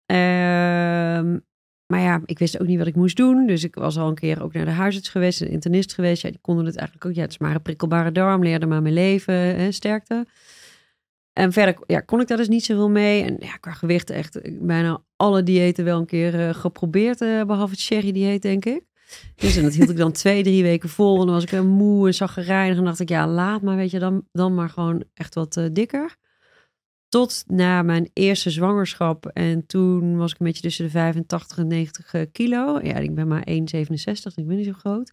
[0.07, 1.39] Ehm,
[1.93, 3.47] maar ja, ik wist ook niet wat ik moest doen.
[3.47, 6.23] Dus ik was al een keer ook naar de huisarts geweest, een internist geweest.
[6.23, 7.15] Ja, die konden het eigenlijk ook.
[7.15, 10.27] Ja, het is maar een prikkelbare darm, leerde maar mijn leven, hè, sterkte.
[11.33, 13.23] En verder ja, kon ik daar dus niet zoveel mee.
[13.23, 17.21] En ja, qua gewicht echt eh, bijna alle diëten wel een keer eh, geprobeerd.
[17.21, 18.83] eh, behalve het sherry-dieet, denk ik.
[19.37, 21.21] Dus en dat hield ik dan twee, drie weken vol.
[21.21, 22.79] En dan was ik weer moe en zaggerijnig.
[22.79, 26.17] En dacht ik, ja, laat maar, weet je, dan, dan maar gewoon echt wat dikker.
[27.13, 29.27] Tot na mijn eerste zwangerschap.
[29.27, 32.81] En toen was ik een beetje tussen de 85 en 90 eh, kilo.
[32.83, 33.63] Ja, ik ben maar 1,67,
[33.95, 35.13] dus ik ben niet zo groot.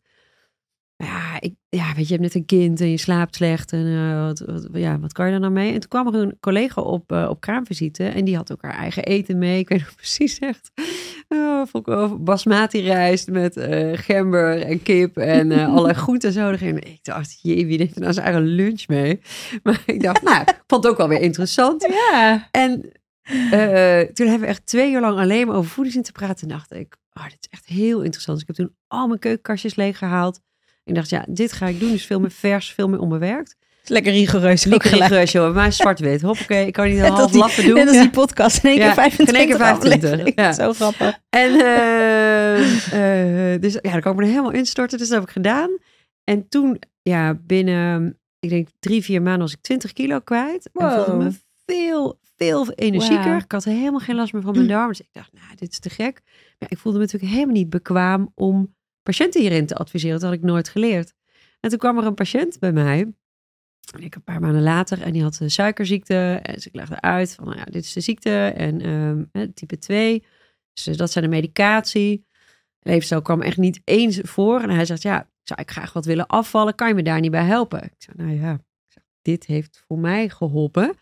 [1.04, 3.72] Ja, ik, ja, weet je, je hebt net een kind en je slaapt slecht.
[3.72, 5.74] En eh, wat, wat, ja, wat kan je daar nou mee?
[5.74, 8.04] En toen kwam er een collega op, eh, op kraamvisite.
[8.04, 9.60] En die had ook haar eigen eten mee.
[9.60, 10.72] Ik weet nog precies echt.
[11.28, 16.50] Oh, ik wel basmati rijst met eh, gember en kip en eh alle groenten zo.
[16.52, 19.20] Ik dacht, jee, wie neemt er nou zijn eigen lunch mee?
[19.64, 21.88] Maar ik dacht, nou, ik vond het ook wel weer interessant.
[21.90, 22.48] Ja.
[22.52, 22.82] En
[24.14, 26.48] toen hebben we echt twee uur lang alleen maar over voeding zitten praten.
[26.48, 28.40] En dacht ik, oh, dit is echt heel interessant.
[28.40, 30.42] Dus ik heb toen al mijn keukenkastjes leeggehaald.
[30.90, 31.92] Ik dacht, ja, dit ga ik doen.
[31.92, 33.56] Dus veel meer vers, veel meer onbewerkt.
[33.84, 34.64] Lekker rigoureus.
[34.64, 35.54] Lekker rigoureus, joh.
[35.54, 36.22] Mij zwart-wit.
[36.22, 37.74] Hoppakee, ik kan niet een half laffen doen.
[37.74, 38.02] Net als Ja.
[38.02, 38.64] die podcast.
[38.64, 40.44] In één keer 25 in één keer 25, afleveringen.
[40.44, 40.52] ja.
[40.64, 41.20] Zo grappig.
[41.30, 44.98] En eh, eh, dus ja, dan kan ik me er helemaal instorten.
[44.98, 45.70] Dus dat heb ik gedaan.
[46.24, 50.70] En toen, ja, binnen, ik denk drie, vier maanden was ik 20 kilo kwijt.
[50.74, 51.06] En Wow.
[51.06, 51.32] voelde me
[51.66, 53.36] veel, veel energieker.
[53.36, 54.88] Ik had helemaal geen last meer van mijn darmen.
[54.90, 56.22] Dus ik dacht, nou, dit is te gek.
[56.60, 60.20] Maar ik voelde me natuurlijk helemaal niet bekwaam om patiënten hierin te adviseren.
[60.20, 61.14] Dat had ik nooit geleerd.
[61.60, 63.14] En toen kwam er een patiënt bij mij.
[63.94, 66.40] En ik een paar maanden later en die had de suikerziekte.
[66.42, 70.24] En ik legde uit van, nou ja, dit is de ziekte en ehm, type 2.
[70.74, 72.26] Dus dat zijn de medicatie.
[72.80, 74.62] Leefstijl kwam echt niet eens voor.
[74.62, 76.76] En hij zegt, ja, zou ik graag wat willen afvallen.
[76.76, 77.84] Kan je me daar niet bij helpen?
[77.84, 78.60] Ik zei, nou ja,
[79.22, 80.96] dit heeft voor mij geholpen.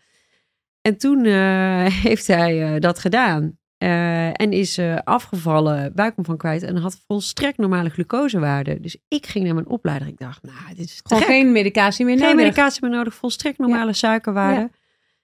[0.80, 3.57] En toen uh, heeft hij uh, dat gedaan.
[3.78, 8.82] Uh, en is afgevallen, buik van kwijt en had volstrekt normale glucosewaarden.
[8.82, 10.08] Dus ik ging naar mijn opleider.
[10.08, 12.28] Ik dacht, nou, dit is Gewoon geen medicatie meer nodig.
[12.28, 13.92] Geen medicatie meer nodig, volstrekt normale ja.
[13.92, 14.62] suikerwaarden.
[14.62, 14.68] Ja.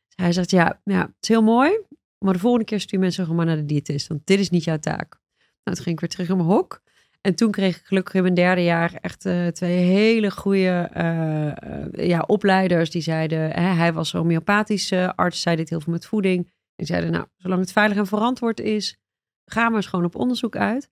[0.06, 1.78] Dus hij zegt, ja, ja, het is heel mooi.
[2.18, 4.08] Maar de volgende keer stuur mensen gewoon maar naar de diëtist.
[4.08, 5.20] Want dit is niet jouw taak.
[5.64, 6.82] Nou, toen ging ik weer terug in mijn hok.
[7.20, 12.06] En toen kreeg ik gelukkig in mijn derde jaar echt uh, twee hele goede uh,
[12.08, 12.90] ja, opleiders.
[12.90, 16.52] Die zeiden, hè, hij was homeopathische arts, zei dit heel veel met voeding.
[16.76, 18.98] Die zeiden, nou, zolang het veilig en verantwoord is,
[19.44, 20.90] gaan we eens gewoon op onderzoek uit.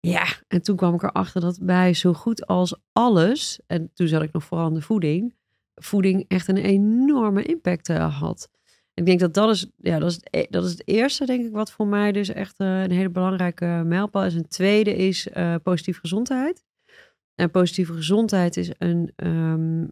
[0.00, 4.22] Ja, en toen kwam ik erachter dat bij zo goed als alles, en toen zat
[4.22, 5.34] ik nog vooral de voeding,
[5.74, 8.50] voeding echt een enorme impact had.
[8.94, 11.44] Ik denk dat dat is, ja, dat is, het, e-, dat is het eerste, denk
[11.44, 14.34] ik, wat voor mij dus echt uh, een hele belangrijke mijlpaal is.
[14.34, 16.64] Een tweede is uh, positieve gezondheid.
[17.34, 19.90] En positieve gezondheid is een, um,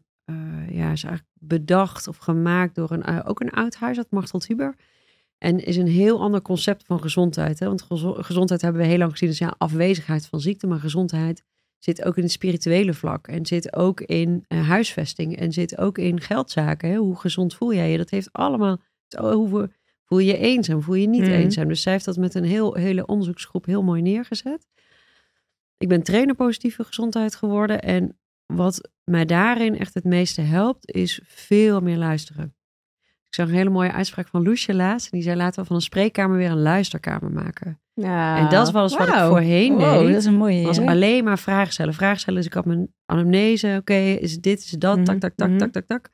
[0.68, 4.76] ja, is eigenlijk bedacht of gemaakt door een, ook een oud huisarts, Martel Huber.
[5.38, 7.58] En is een heel ander concept van gezondheid.
[7.58, 7.66] Hè?
[7.66, 7.86] Want
[8.24, 10.66] gezondheid hebben we heel lang gezien als ja, afwezigheid van ziekte.
[10.66, 11.42] Maar gezondheid
[11.78, 13.28] zit ook in het spirituele vlak.
[13.28, 15.36] En zit ook in huisvesting.
[15.36, 16.90] En zit ook in geldzaken.
[16.90, 16.96] Hè?
[16.96, 17.96] Hoe gezond voel jij je?
[17.98, 18.78] Dat heeft allemaal
[19.16, 19.70] hoe
[20.04, 21.30] voel je je eenzaam, voel je je niet Mhm.
[21.30, 21.68] eenzaam.
[21.68, 24.66] Dus zij heeft dat met een heel, hele onderzoeksgroep heel mooi neergezet.
[25.76, 27.82] Ik ben trainer positieve gezondheid geworden.
[27.82, 32.54] En wat mij daarin echt het meeste helpt, is veel meer luisteren.
[33.28, 35.04] Ik zag een hele mooie uitspraak van Loesje laatst.
[35.12, 37.80] En die zei, laten we van een spreekkamer weer een luisterkamer maken.
[37.94, 38.36] Ja.
[38.38, 40.06] En dat is wel eens wat ik voorheen Wow, deed.
[40.08, 40.62] dat is een mooie.
[40.62, 41.94] was alleen maar vragen stellen.
[41.94, 42.38] Vragen stellen.
[42.38, 43.76] Dus ik had mijn anamnese.
[43.80, 44.96] Oké, is het dit, is het dat?
[44.96, 45.58] Mhm, Tak, tak, tak, mhm.
[45.58, 46.08] tak, tak, tak.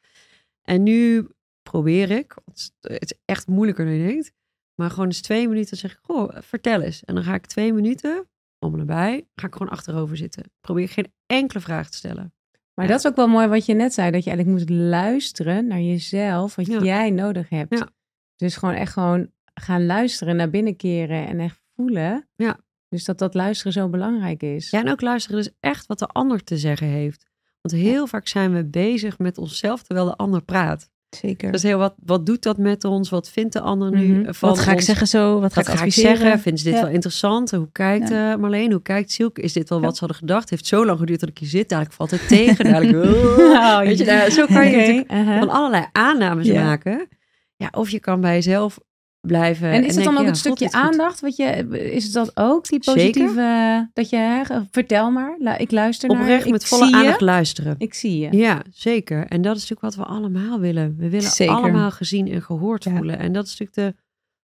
[0.62, 1.29] En nu
[1.62, 2.35] probeer ik.
[2.44, 4.33] Het is, het is echt moeilijker dan je denkt.
[4.74, 7.05] Maar gewoon eens twee minuten zeg ik, goh, vertel eens.
[7.05, 10.44] En dan ga ik twee minuten, om en nabij, ga ik gewoon achterover zitten.
[10.61, 12.35] Probeer geen enkele vraag te stellen.
[12.74, 12.90] Maar Ja.
[12.90, 15.80] dat is ook wel mooi wat je net zei, dat je eigenlijk moet luisteren naar
[15.80, 16.82] jezelf, wat Ja.
[16.82, 17.78] jij nodig hebt.
[17.78, 17.88] Ja.
[18.37, 22.28] Dus gewoon echt gewoon gaan luisteren, naar binnen keren en echt voelen.
[22.37, 22.58] Ja.
[22.88, 24.70] Dus dat dat luisteren zo belangrijk is.
[24.70, 27.26] Ja, en ook luisteren dus echt wat de ander te zeggen heeft.
[27.60, 30.90] Want heel vaak zijn we bezig met onszelf terwijl de ander praat.
[31.16, 31.53] Zeker.
[31.53, 33.11] Dus heel wat, wat doet dat met ons?
[33.11, 34.33] Wat vindt de ander nu Mhm.
[34.33, 34.85] van Wat ga ik ons?
[34.85, 35.40] zeggen zo?
[35.40, 36.16] Wat ga Wat ik ga ik adviseren?
[36.16, 36.40] zeggen?
[36.40, 36.85] Vinden ze dit Ja.
[36.85, 37.50] wel interessant?
[37.50, 38.72] Hoe kijkt eh Marleen?
[38.72, 39.40] Hoe kijkt Silke?
[39.40, 39.85] Is dit wel Ja.
[39.85, 40.50] wat ze hadden gedacht?
[40.50, 41.68] Heeft zo lang geduurd dat ik hier zit.
[41.68, 42.64] Dadelijk valt het tegen.
[42.64, 45.38] Dadelijk, Oh, weet je, nou, zo kan je natuurlijk aha.
[45.38, 47.09] van allerlei aannames maken.
[47.57, 48.79] Ja, of je kan bij jezelf
[49.26, 49.70] blijven.
[49.70, 51.20] En is dat dan ook ja, een stukje God, aandacht?
[51.20, 51.44] Wat je,
[51.92, 52.94] is het dat ook, die Zeker.
[53.02, 57.24] positieve, dat je, hè, vertel maar, ik luister naar Oprecht ik met volle aandacht je,
[57.24, 57.74] luisteren.
[57.78, 58.37] ik zie je.
[58.37, 59.26] Ja, zeker.
[59.26, 60.94] En dat is natuurlijk wat we allemaal willen.
[60.98, 61.54] We willen Zeker.
[61.54, 62.90] allemaal gezien en gehoord Ja.
[62.96, 63.18] voelen.
[63.18, 64.02] En dat is natuurlijk de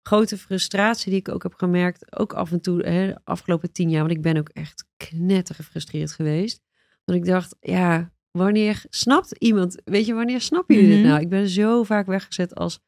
[0.09, 2.19] grote frustratie die ik ook heb gemerkt.
[2.19, 4.01] Ook af en toe, hè, de afgelopen tien jaar.
[4.01, 6.61] Want ik ben ook echt knetter gefrustreerd geweest.
[7.05, 9.81] Want ik dacht, ja, wanneer snapt iemand...
[9.83, 10.99] Weet je, wanneer snappen jullie Mhm.
[11.01, 11.21] dit nou?
[11.21, 12.79] Ik ben zo vaak weggezet als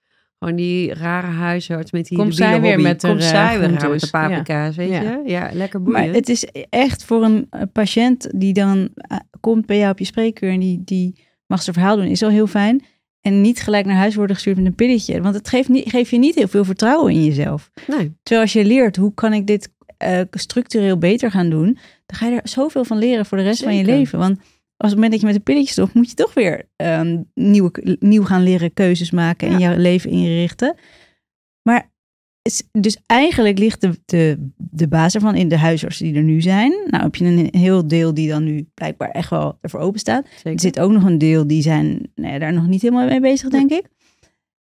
[0.43, 3.89] gewoon die rare huisarts met die Komt zij weer met Komt eh, zij weer groentes.
[3.89, 5.01] met de paprika's, weet Ja.
[5.01, 5.21] je?
[5.25, 6.15] Ja, lekker Maar boeiend.
[6.15, 10.51] het is echt voor een patiënt die dan eh, komt bij jou op je spreekuur
[10.51, 11.15] en die, die
[11.47, 12.83] mag zijn verhaal doen, is al heel fijn.
[13.21, 15.21] En niet gelijk naar huis worden gestuurd met een pilletje.
[15.21, 17.69] Want het geeft, niet, geeft je niet heel veel vertrouwen in jezelf.
[17.87, 22.17] Nee, Terwijl als je leert, hoe kan ik dit eh, structureel beter gaan doen, dan
[22.17, 24.19] ga je er zoveel van leren voor de rest van je leven.
[24.19, 24.39] Want
[24.77, 27.21] als op het moment dat je met een pilletje stopt, moet je toch weer ehm,
[27.33, 29.69] nieuwe, nieuw gaan leren keuzes maken en Ja.
[29.69, 30.75] jouw leven inrichten.
[31.69, 31.91] Maar
[32.71, 36.71] dus eigenlijk ligt de, de, de basis ervan in de huisartsen die er nu zijn.
[36.87, 40.25] Nou heb je een heel deel die dan nu blijkbaar echt wel ervoor open staat.
[40.43, 43.19] Er zit ook nog een deel die zijn nou ja, daar nog niet helemaal mee
[43.19, 43.85] bezig, denk ik.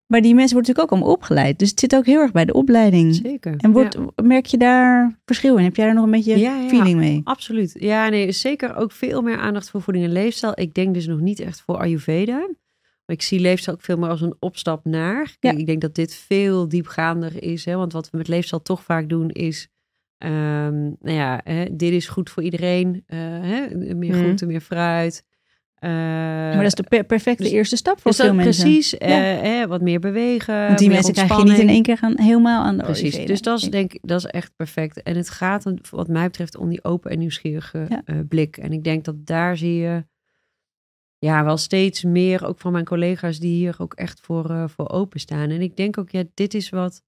[0.08, 1.60] Maar die mensen worden natuurlijk ook allemaal opgeleid.
[1.60, 3.16] Dus het zit ook heel erg bij de opleiding.
[3.16, 3.54] Zeker.
[3.58, 5.64] En wordt, merk je daar verschil in?
[5.64, 6.68] Heb jij daar nog een beetje Ja, ja.
[6.68, 7.22] feeling mee?
[7.24, 7.76] Absoluut.
[7.80, 10.52] Ja, nee, zeker ook veel meer aandacht voor voeding en leefstijl.
[10.60, 12.38] Ik denk dus nog niet echt voor Ayurveda.
[13.06, 15.36] Maar ik zie leefstijl ook veel meer als een opstap naar.
[15.40, 17.66] Ik denk dat dit veel diepgaander is.
[17.66, 17.76] Hè?
[17.76, 19.68] Want wat we met leefstijl toch vaak doen is...
[20.18, 23.04] ehm, nou ja, hè, dit is goed voor iedereen.
[23.08, 23.76] eh, hè?
[23.76, 24.20] Meer Mhm.
[24.20, 25.24] groente, meer fruit.
[25.76, 28.64] Eh, Maar dat is de per- perfecte dus- eerste stap voor dus veel mensen.
[28.64, 28.98] precies.
[28.98, 30.66] eh, wat meer bewegen.
[30.68, 33.26] Want die mensen krijg je niet in één keer gaan helemaal aan de Precies.
[33.26, 35.04] Dus dat is denk dat is echt perfect.
[35.04, 38.02] En het gaat wat mij betreft om die open en nieuwsgierige Ja.
[38.06, 38.58] eh, blik.
[38.58, 40.06] En ik denk dat daar zie je
[41.18, 44.90] ja, wel steeds meer, ook van mijn collega's die hier ook echt voor, eh, voor
[44.90, 45.50] openstaan.
[45.50, 47.02] En ik denk ook, ja, dit is wat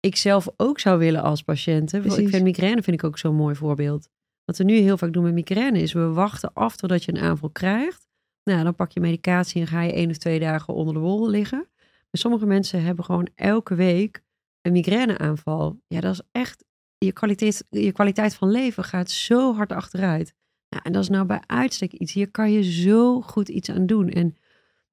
[0.00, 1.92] ik zelf ook zou willen als patiënt.
[1.92, 4.08] Ik vind migraine vind ik ook zo'n mooi voorbeeld.
[4.48, 7.22] Wat we nu heel vaak doen met migraine is, we wachten af totdat je een
[7.22, 8.08] aanval krijgt.
[8.44, 11.28] Nou, dan pak je medicatie en ga je één of twee dagen onder de wol
[11.28, 11.66] liggen.
[11.78, 14.22] Maar sommige mensen hebben gewoon elke week
[14.62, 15.80] een migraineaanval.
[15.86, 16.64] Ja, dat is echt,
[16.98, 20.34] je kwaliteit, je kwaliteit van leven gaat zo hard achteruit.
[20.68, 22.12] Nou, en dat is nou bij uitstek iets.
[22.12, 24.08] Hier kan je zo goed iets aan doen.
[24.08, 24.36] En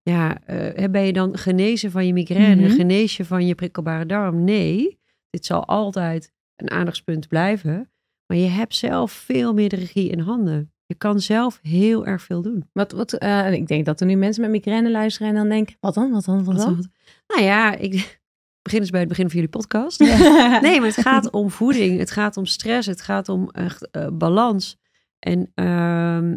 [0.02, 2.68] ja, uh, ben je dan genezen van je migraine?
[2.68, 2.76] Mhm.
[2.76, 4.44] Genees je van je prikkelbare darm?
[4.44, 7.90] Nee, dit zal altijd een aandachtspunt blijven.
[8.28, 10.74] Maar je hebt zelf veel meer de regie in handen.
[10.86, 12.70] Je kan zelf heel erg veel doen.
[12.74, 15.76] Wat, wat, eh, ik denk dat er nu mensen met migraine luisteren en dan denken,
[15.80, 16.92] wat dan, wat dan, wat dan?
[17.28, 18.20] Nou ja, ik
[18.62, 20.00] begin eens bij het begin van jullie podcast.
[20.62, 24.08] Nee, maar het gaat om voeding, het gaat om stress, het gaat om echt uh,
[24.14, 24.78] balans.
[25.20, 26.36] En ehm,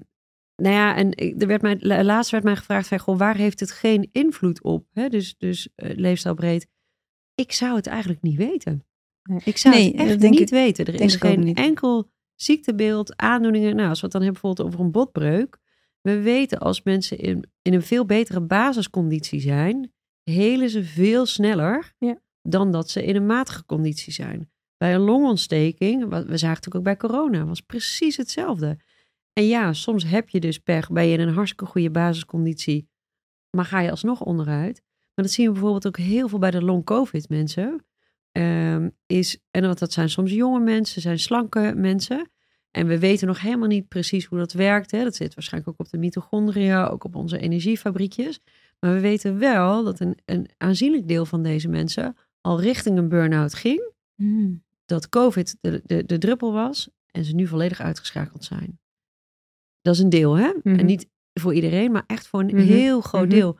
[0.62, 3.70] nou ja, en er werd mij, laatst werd mij gevraagd van, goh, waar heeft het
[3.70, 4.86] geen invloed op?
[4.92, 5.08] Hè?
[5.08, 6.68] Dus, dus uh, leefstijlbreed.
[7.34, 8.87] Ik zou het eigenlijk niet weten.
[9.28, 9.40] Nee.
[9.44, 10.86] Ik zou nee, het echt denk niet ik, weten.
[10.86, 13.76] Er is geen enkel ziektebeeld, aandoeningen.
[13.76, 15.58] Nou, als we het dan hebben bijvoorbeeld over een botbreuk.
[16.00, 21.94] We weten als mensen in, in een veel betere basisconditie zijn, helen ze veel sneller
[21.98, 22.18] ja.
[22.42, 24.50] dan dat ze in een matige conditie zijn.
[24.76, 28.78] Bij een longontsteking, we zagen het natuurlijk ook bij corona, was precies hetzelfde.
[29.32, 32.88] En ja, soms heb je dus pech, ben je in een hartstikke goede basisconditie,
[33.50, 34.82] maar ga je alsnog onderuit.
[35.14, 37.86] Maar dat zien we bijvoorbeeld ook heel veel bij de long-covid mensen.
[38.38, 42.30] Um, is, en wat dat zijn soms jonge mensen, zijn slanke mensen.
[42.70, 44.90] En we weten nog helemaal niet precies hoe dat werkt.
[44.90, 45.04] Hè.
[45.04, 48.40] Dat zit waarschijnlijk ook op de mitochondria, ook op onze energiefabriekjes.
[48.80, 53.08] Maar we weten wel dat een, een aanzienlijk deel van deze mensen al richting een
[53.08, 53.92] burn-out ging.
[54.14, 54.62] Mm.
[54.84, 58.80] Dat COVID de, de, de druppel was en ze nu volledig uitgeschakeld zijn.
[59.80, 60.52] Dat is een deel, hè?
[60.62, 60.78] Mhm.
[60.78, 62.56] En niet voor iedereen, maar echt voor een Mhm.
[62.56, 63.34] heel groot Mhm.
[63.34, 63.58] deel.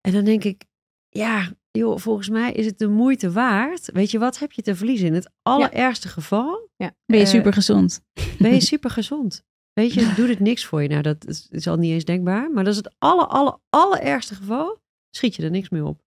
[0.00, 0.64] En dan denk ik,
[1.08, 3.90] ja, joh, volgens mij is het de moeite waard.
[3.92, 5.06] Weet je, wat heb je te verliezen?
[5.06, 6.92] In het allerergste geval Ja.
[7.06, 8.00] Ben je Eh, super gezond?
[8.38, 9.42] ben je super gezond.
[9.72, 10.88] Weet je, doet het niks voor je.
[10.88, 12.50] Nou, dat is, is al niet eens denkbaar.
[12.50, 14.78] Maar dat is het aller, aller, allerergste geval.
[15.10, 16.00] Schiet je er niks meer op.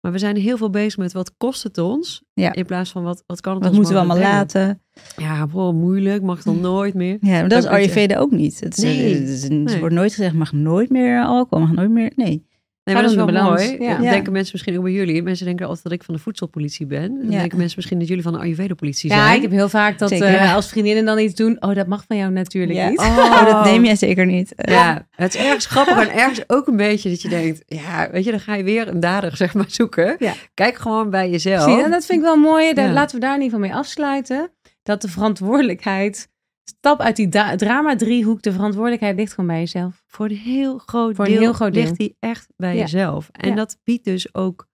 [0.00, 2.22] Maar we zijn heel veel bezig met wat kost het ons.
[2.32, 2.52] Ja.
[2.52, 4.36] In plaats van wat, wat kan het Wat ons moeten we allemaal brengen.
[4.38, 4.82] laten?
[5.16, 6.22] Ja, bro, moeilijk.
[6.22, 7.18] Mag dan nooit meer.
[7.20, 8.60] Ja, maar dat is Dat je- Ayurveda ook niet.
[8.60, 9.78] Het, is, Nee, het is- het nee.
[9.80, 12.12] wordt nooit gezegd, mag nooit meer alcohol, mag nooit meer...
[12.16, 12.46] Nee.
[12.86, 13.82] Nee, maar dat is wel balans, mooi.
[13.82, 13.96] ja.
[13.96, 15.22] Dat denken mensen misschien ook bij jullie.
[15.22, 17.08] Mensen denken altijd dat ik van de voedselpolitie ben.
[17.22, 17.38] Dan Ja.
[17.38, 19.22] denken mensen misschien dat jullie van de Ayurveda-politie zijn.
[19.22, 21.56] Ja, ik heb heel vaak dat eh, als vriendinnen dan iets doen.
[21.62, 22.88] Oh, dat mag van jou natuurlijk Ja.
[22.88, 22.98] niet.
[22.98, 24.54] Oh, dat neem jij zeker niet.
[24.54, 28.08] Eh, Ja, het is ergens grappig en ergens ook een beetje dat je denkt, ja,
[28.10, 30.16] weet je, dan ga je weer een dader zeg maar zoeken.
[30.18, 30.32] Ja.
[30.54, 31.62] Kijk gewoon bij jezelf.
[31.62, 32.74] Zie je, en dat vind ik wel mooi.
[32.74, 32.92] Daar, Ja.
[32.92, 34.50] Laten we daar in ieder geval mee afsluiten.
[34.82, 36.28] Dat de verantwoordelijkheid,
[36.70, 40.02] stap uit die drama-driehoek, de verantwoordelijkheid ligt gewoon bij jezelf.
[40.06, 41.82] Voor een heel groot Voor een deel heel groot deel.
[41.82, 42.80] ligt die echt bij Ja.
[42.80, 43.28] jezelf.
[43.32, 43.54] En Ja.
[43.54, 44.66] dat biedt dus ook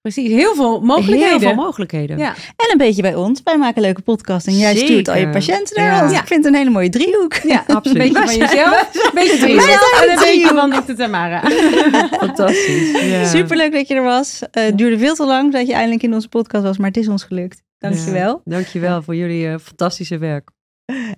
[0.00, 1.28] Precies, heel veel mogelijkheden.
[1.28, 2.18] heel veel mogelijkheden.
[2.18, 2.34] Ja.
[2.56, 3.40] En een beetje bij ons.
[3.44, 6.02] Wij maken leuke podcast en jij stuurt al je patiënten naar Ja.
[6.02, 6.12] ons.
[6.18, 7.34] Ik vind het een hele mooie driehoek.
[7.34, 8.02] Ja, Absoluut.
[8.06, 10.92] Een beetje van jezelf, een beetje van Wij jezelf en een een beetje van Dr.
[10.94, 11.40] Tamara.
[12.26, 13.02] Fantastisch.
[13.02, 13.24] Ja.
[13.26, 14.42] Superleuk dat je er was.
[14.50, 16.96] Eh, Het duurde veel te lang dat je eindelijk in onze podcast was, maar het
[16.96, 17.62] is ons gelukt.
[17.78, 18.40] Dankjewel.
[18.44, 20.50] Ja, dankjewel voor jullie eh, fantastische werk.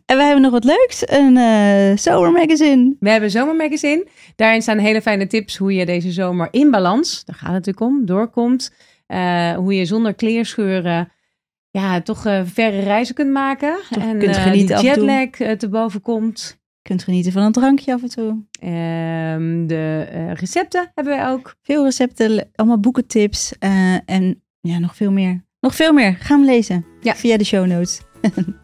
[0.06, 1.08] En we hebben nog wat leuks.
[1.08, 2.96] Een eh zomermagazine.
[3.00, 4.06] We hebben een zomermagazine.
[4.36, 7.86] Daarin staan hele fijne tips hoe je deze zomer in balans, daar gaat het natuurlijk
[7.86, 8.74] om, doorkomt.
[9.06, 11.12] Eh, hoe je zonder kleerscheuren
[11.70, 13.76] ja, toch eh, verre reizen kunt maken.
[13.90, 16.62] Toch en kunt genieten die jetlag te boven komt.
[16.82, 18.44] Kunt genieten van een drankje af en toe.
[18.60, 21.54] Ehm, de recepten hebben wij ook.
[21.62, 23.52] Veel recepten, allemaal boekentips
[24.04, 25.44] en ja, nog veel meer.
[25.60, 26.16] Nog veel meer.
[26.20, 27.14] Ga hem lezen Ja.
[27.14, 28.00] via de show notes.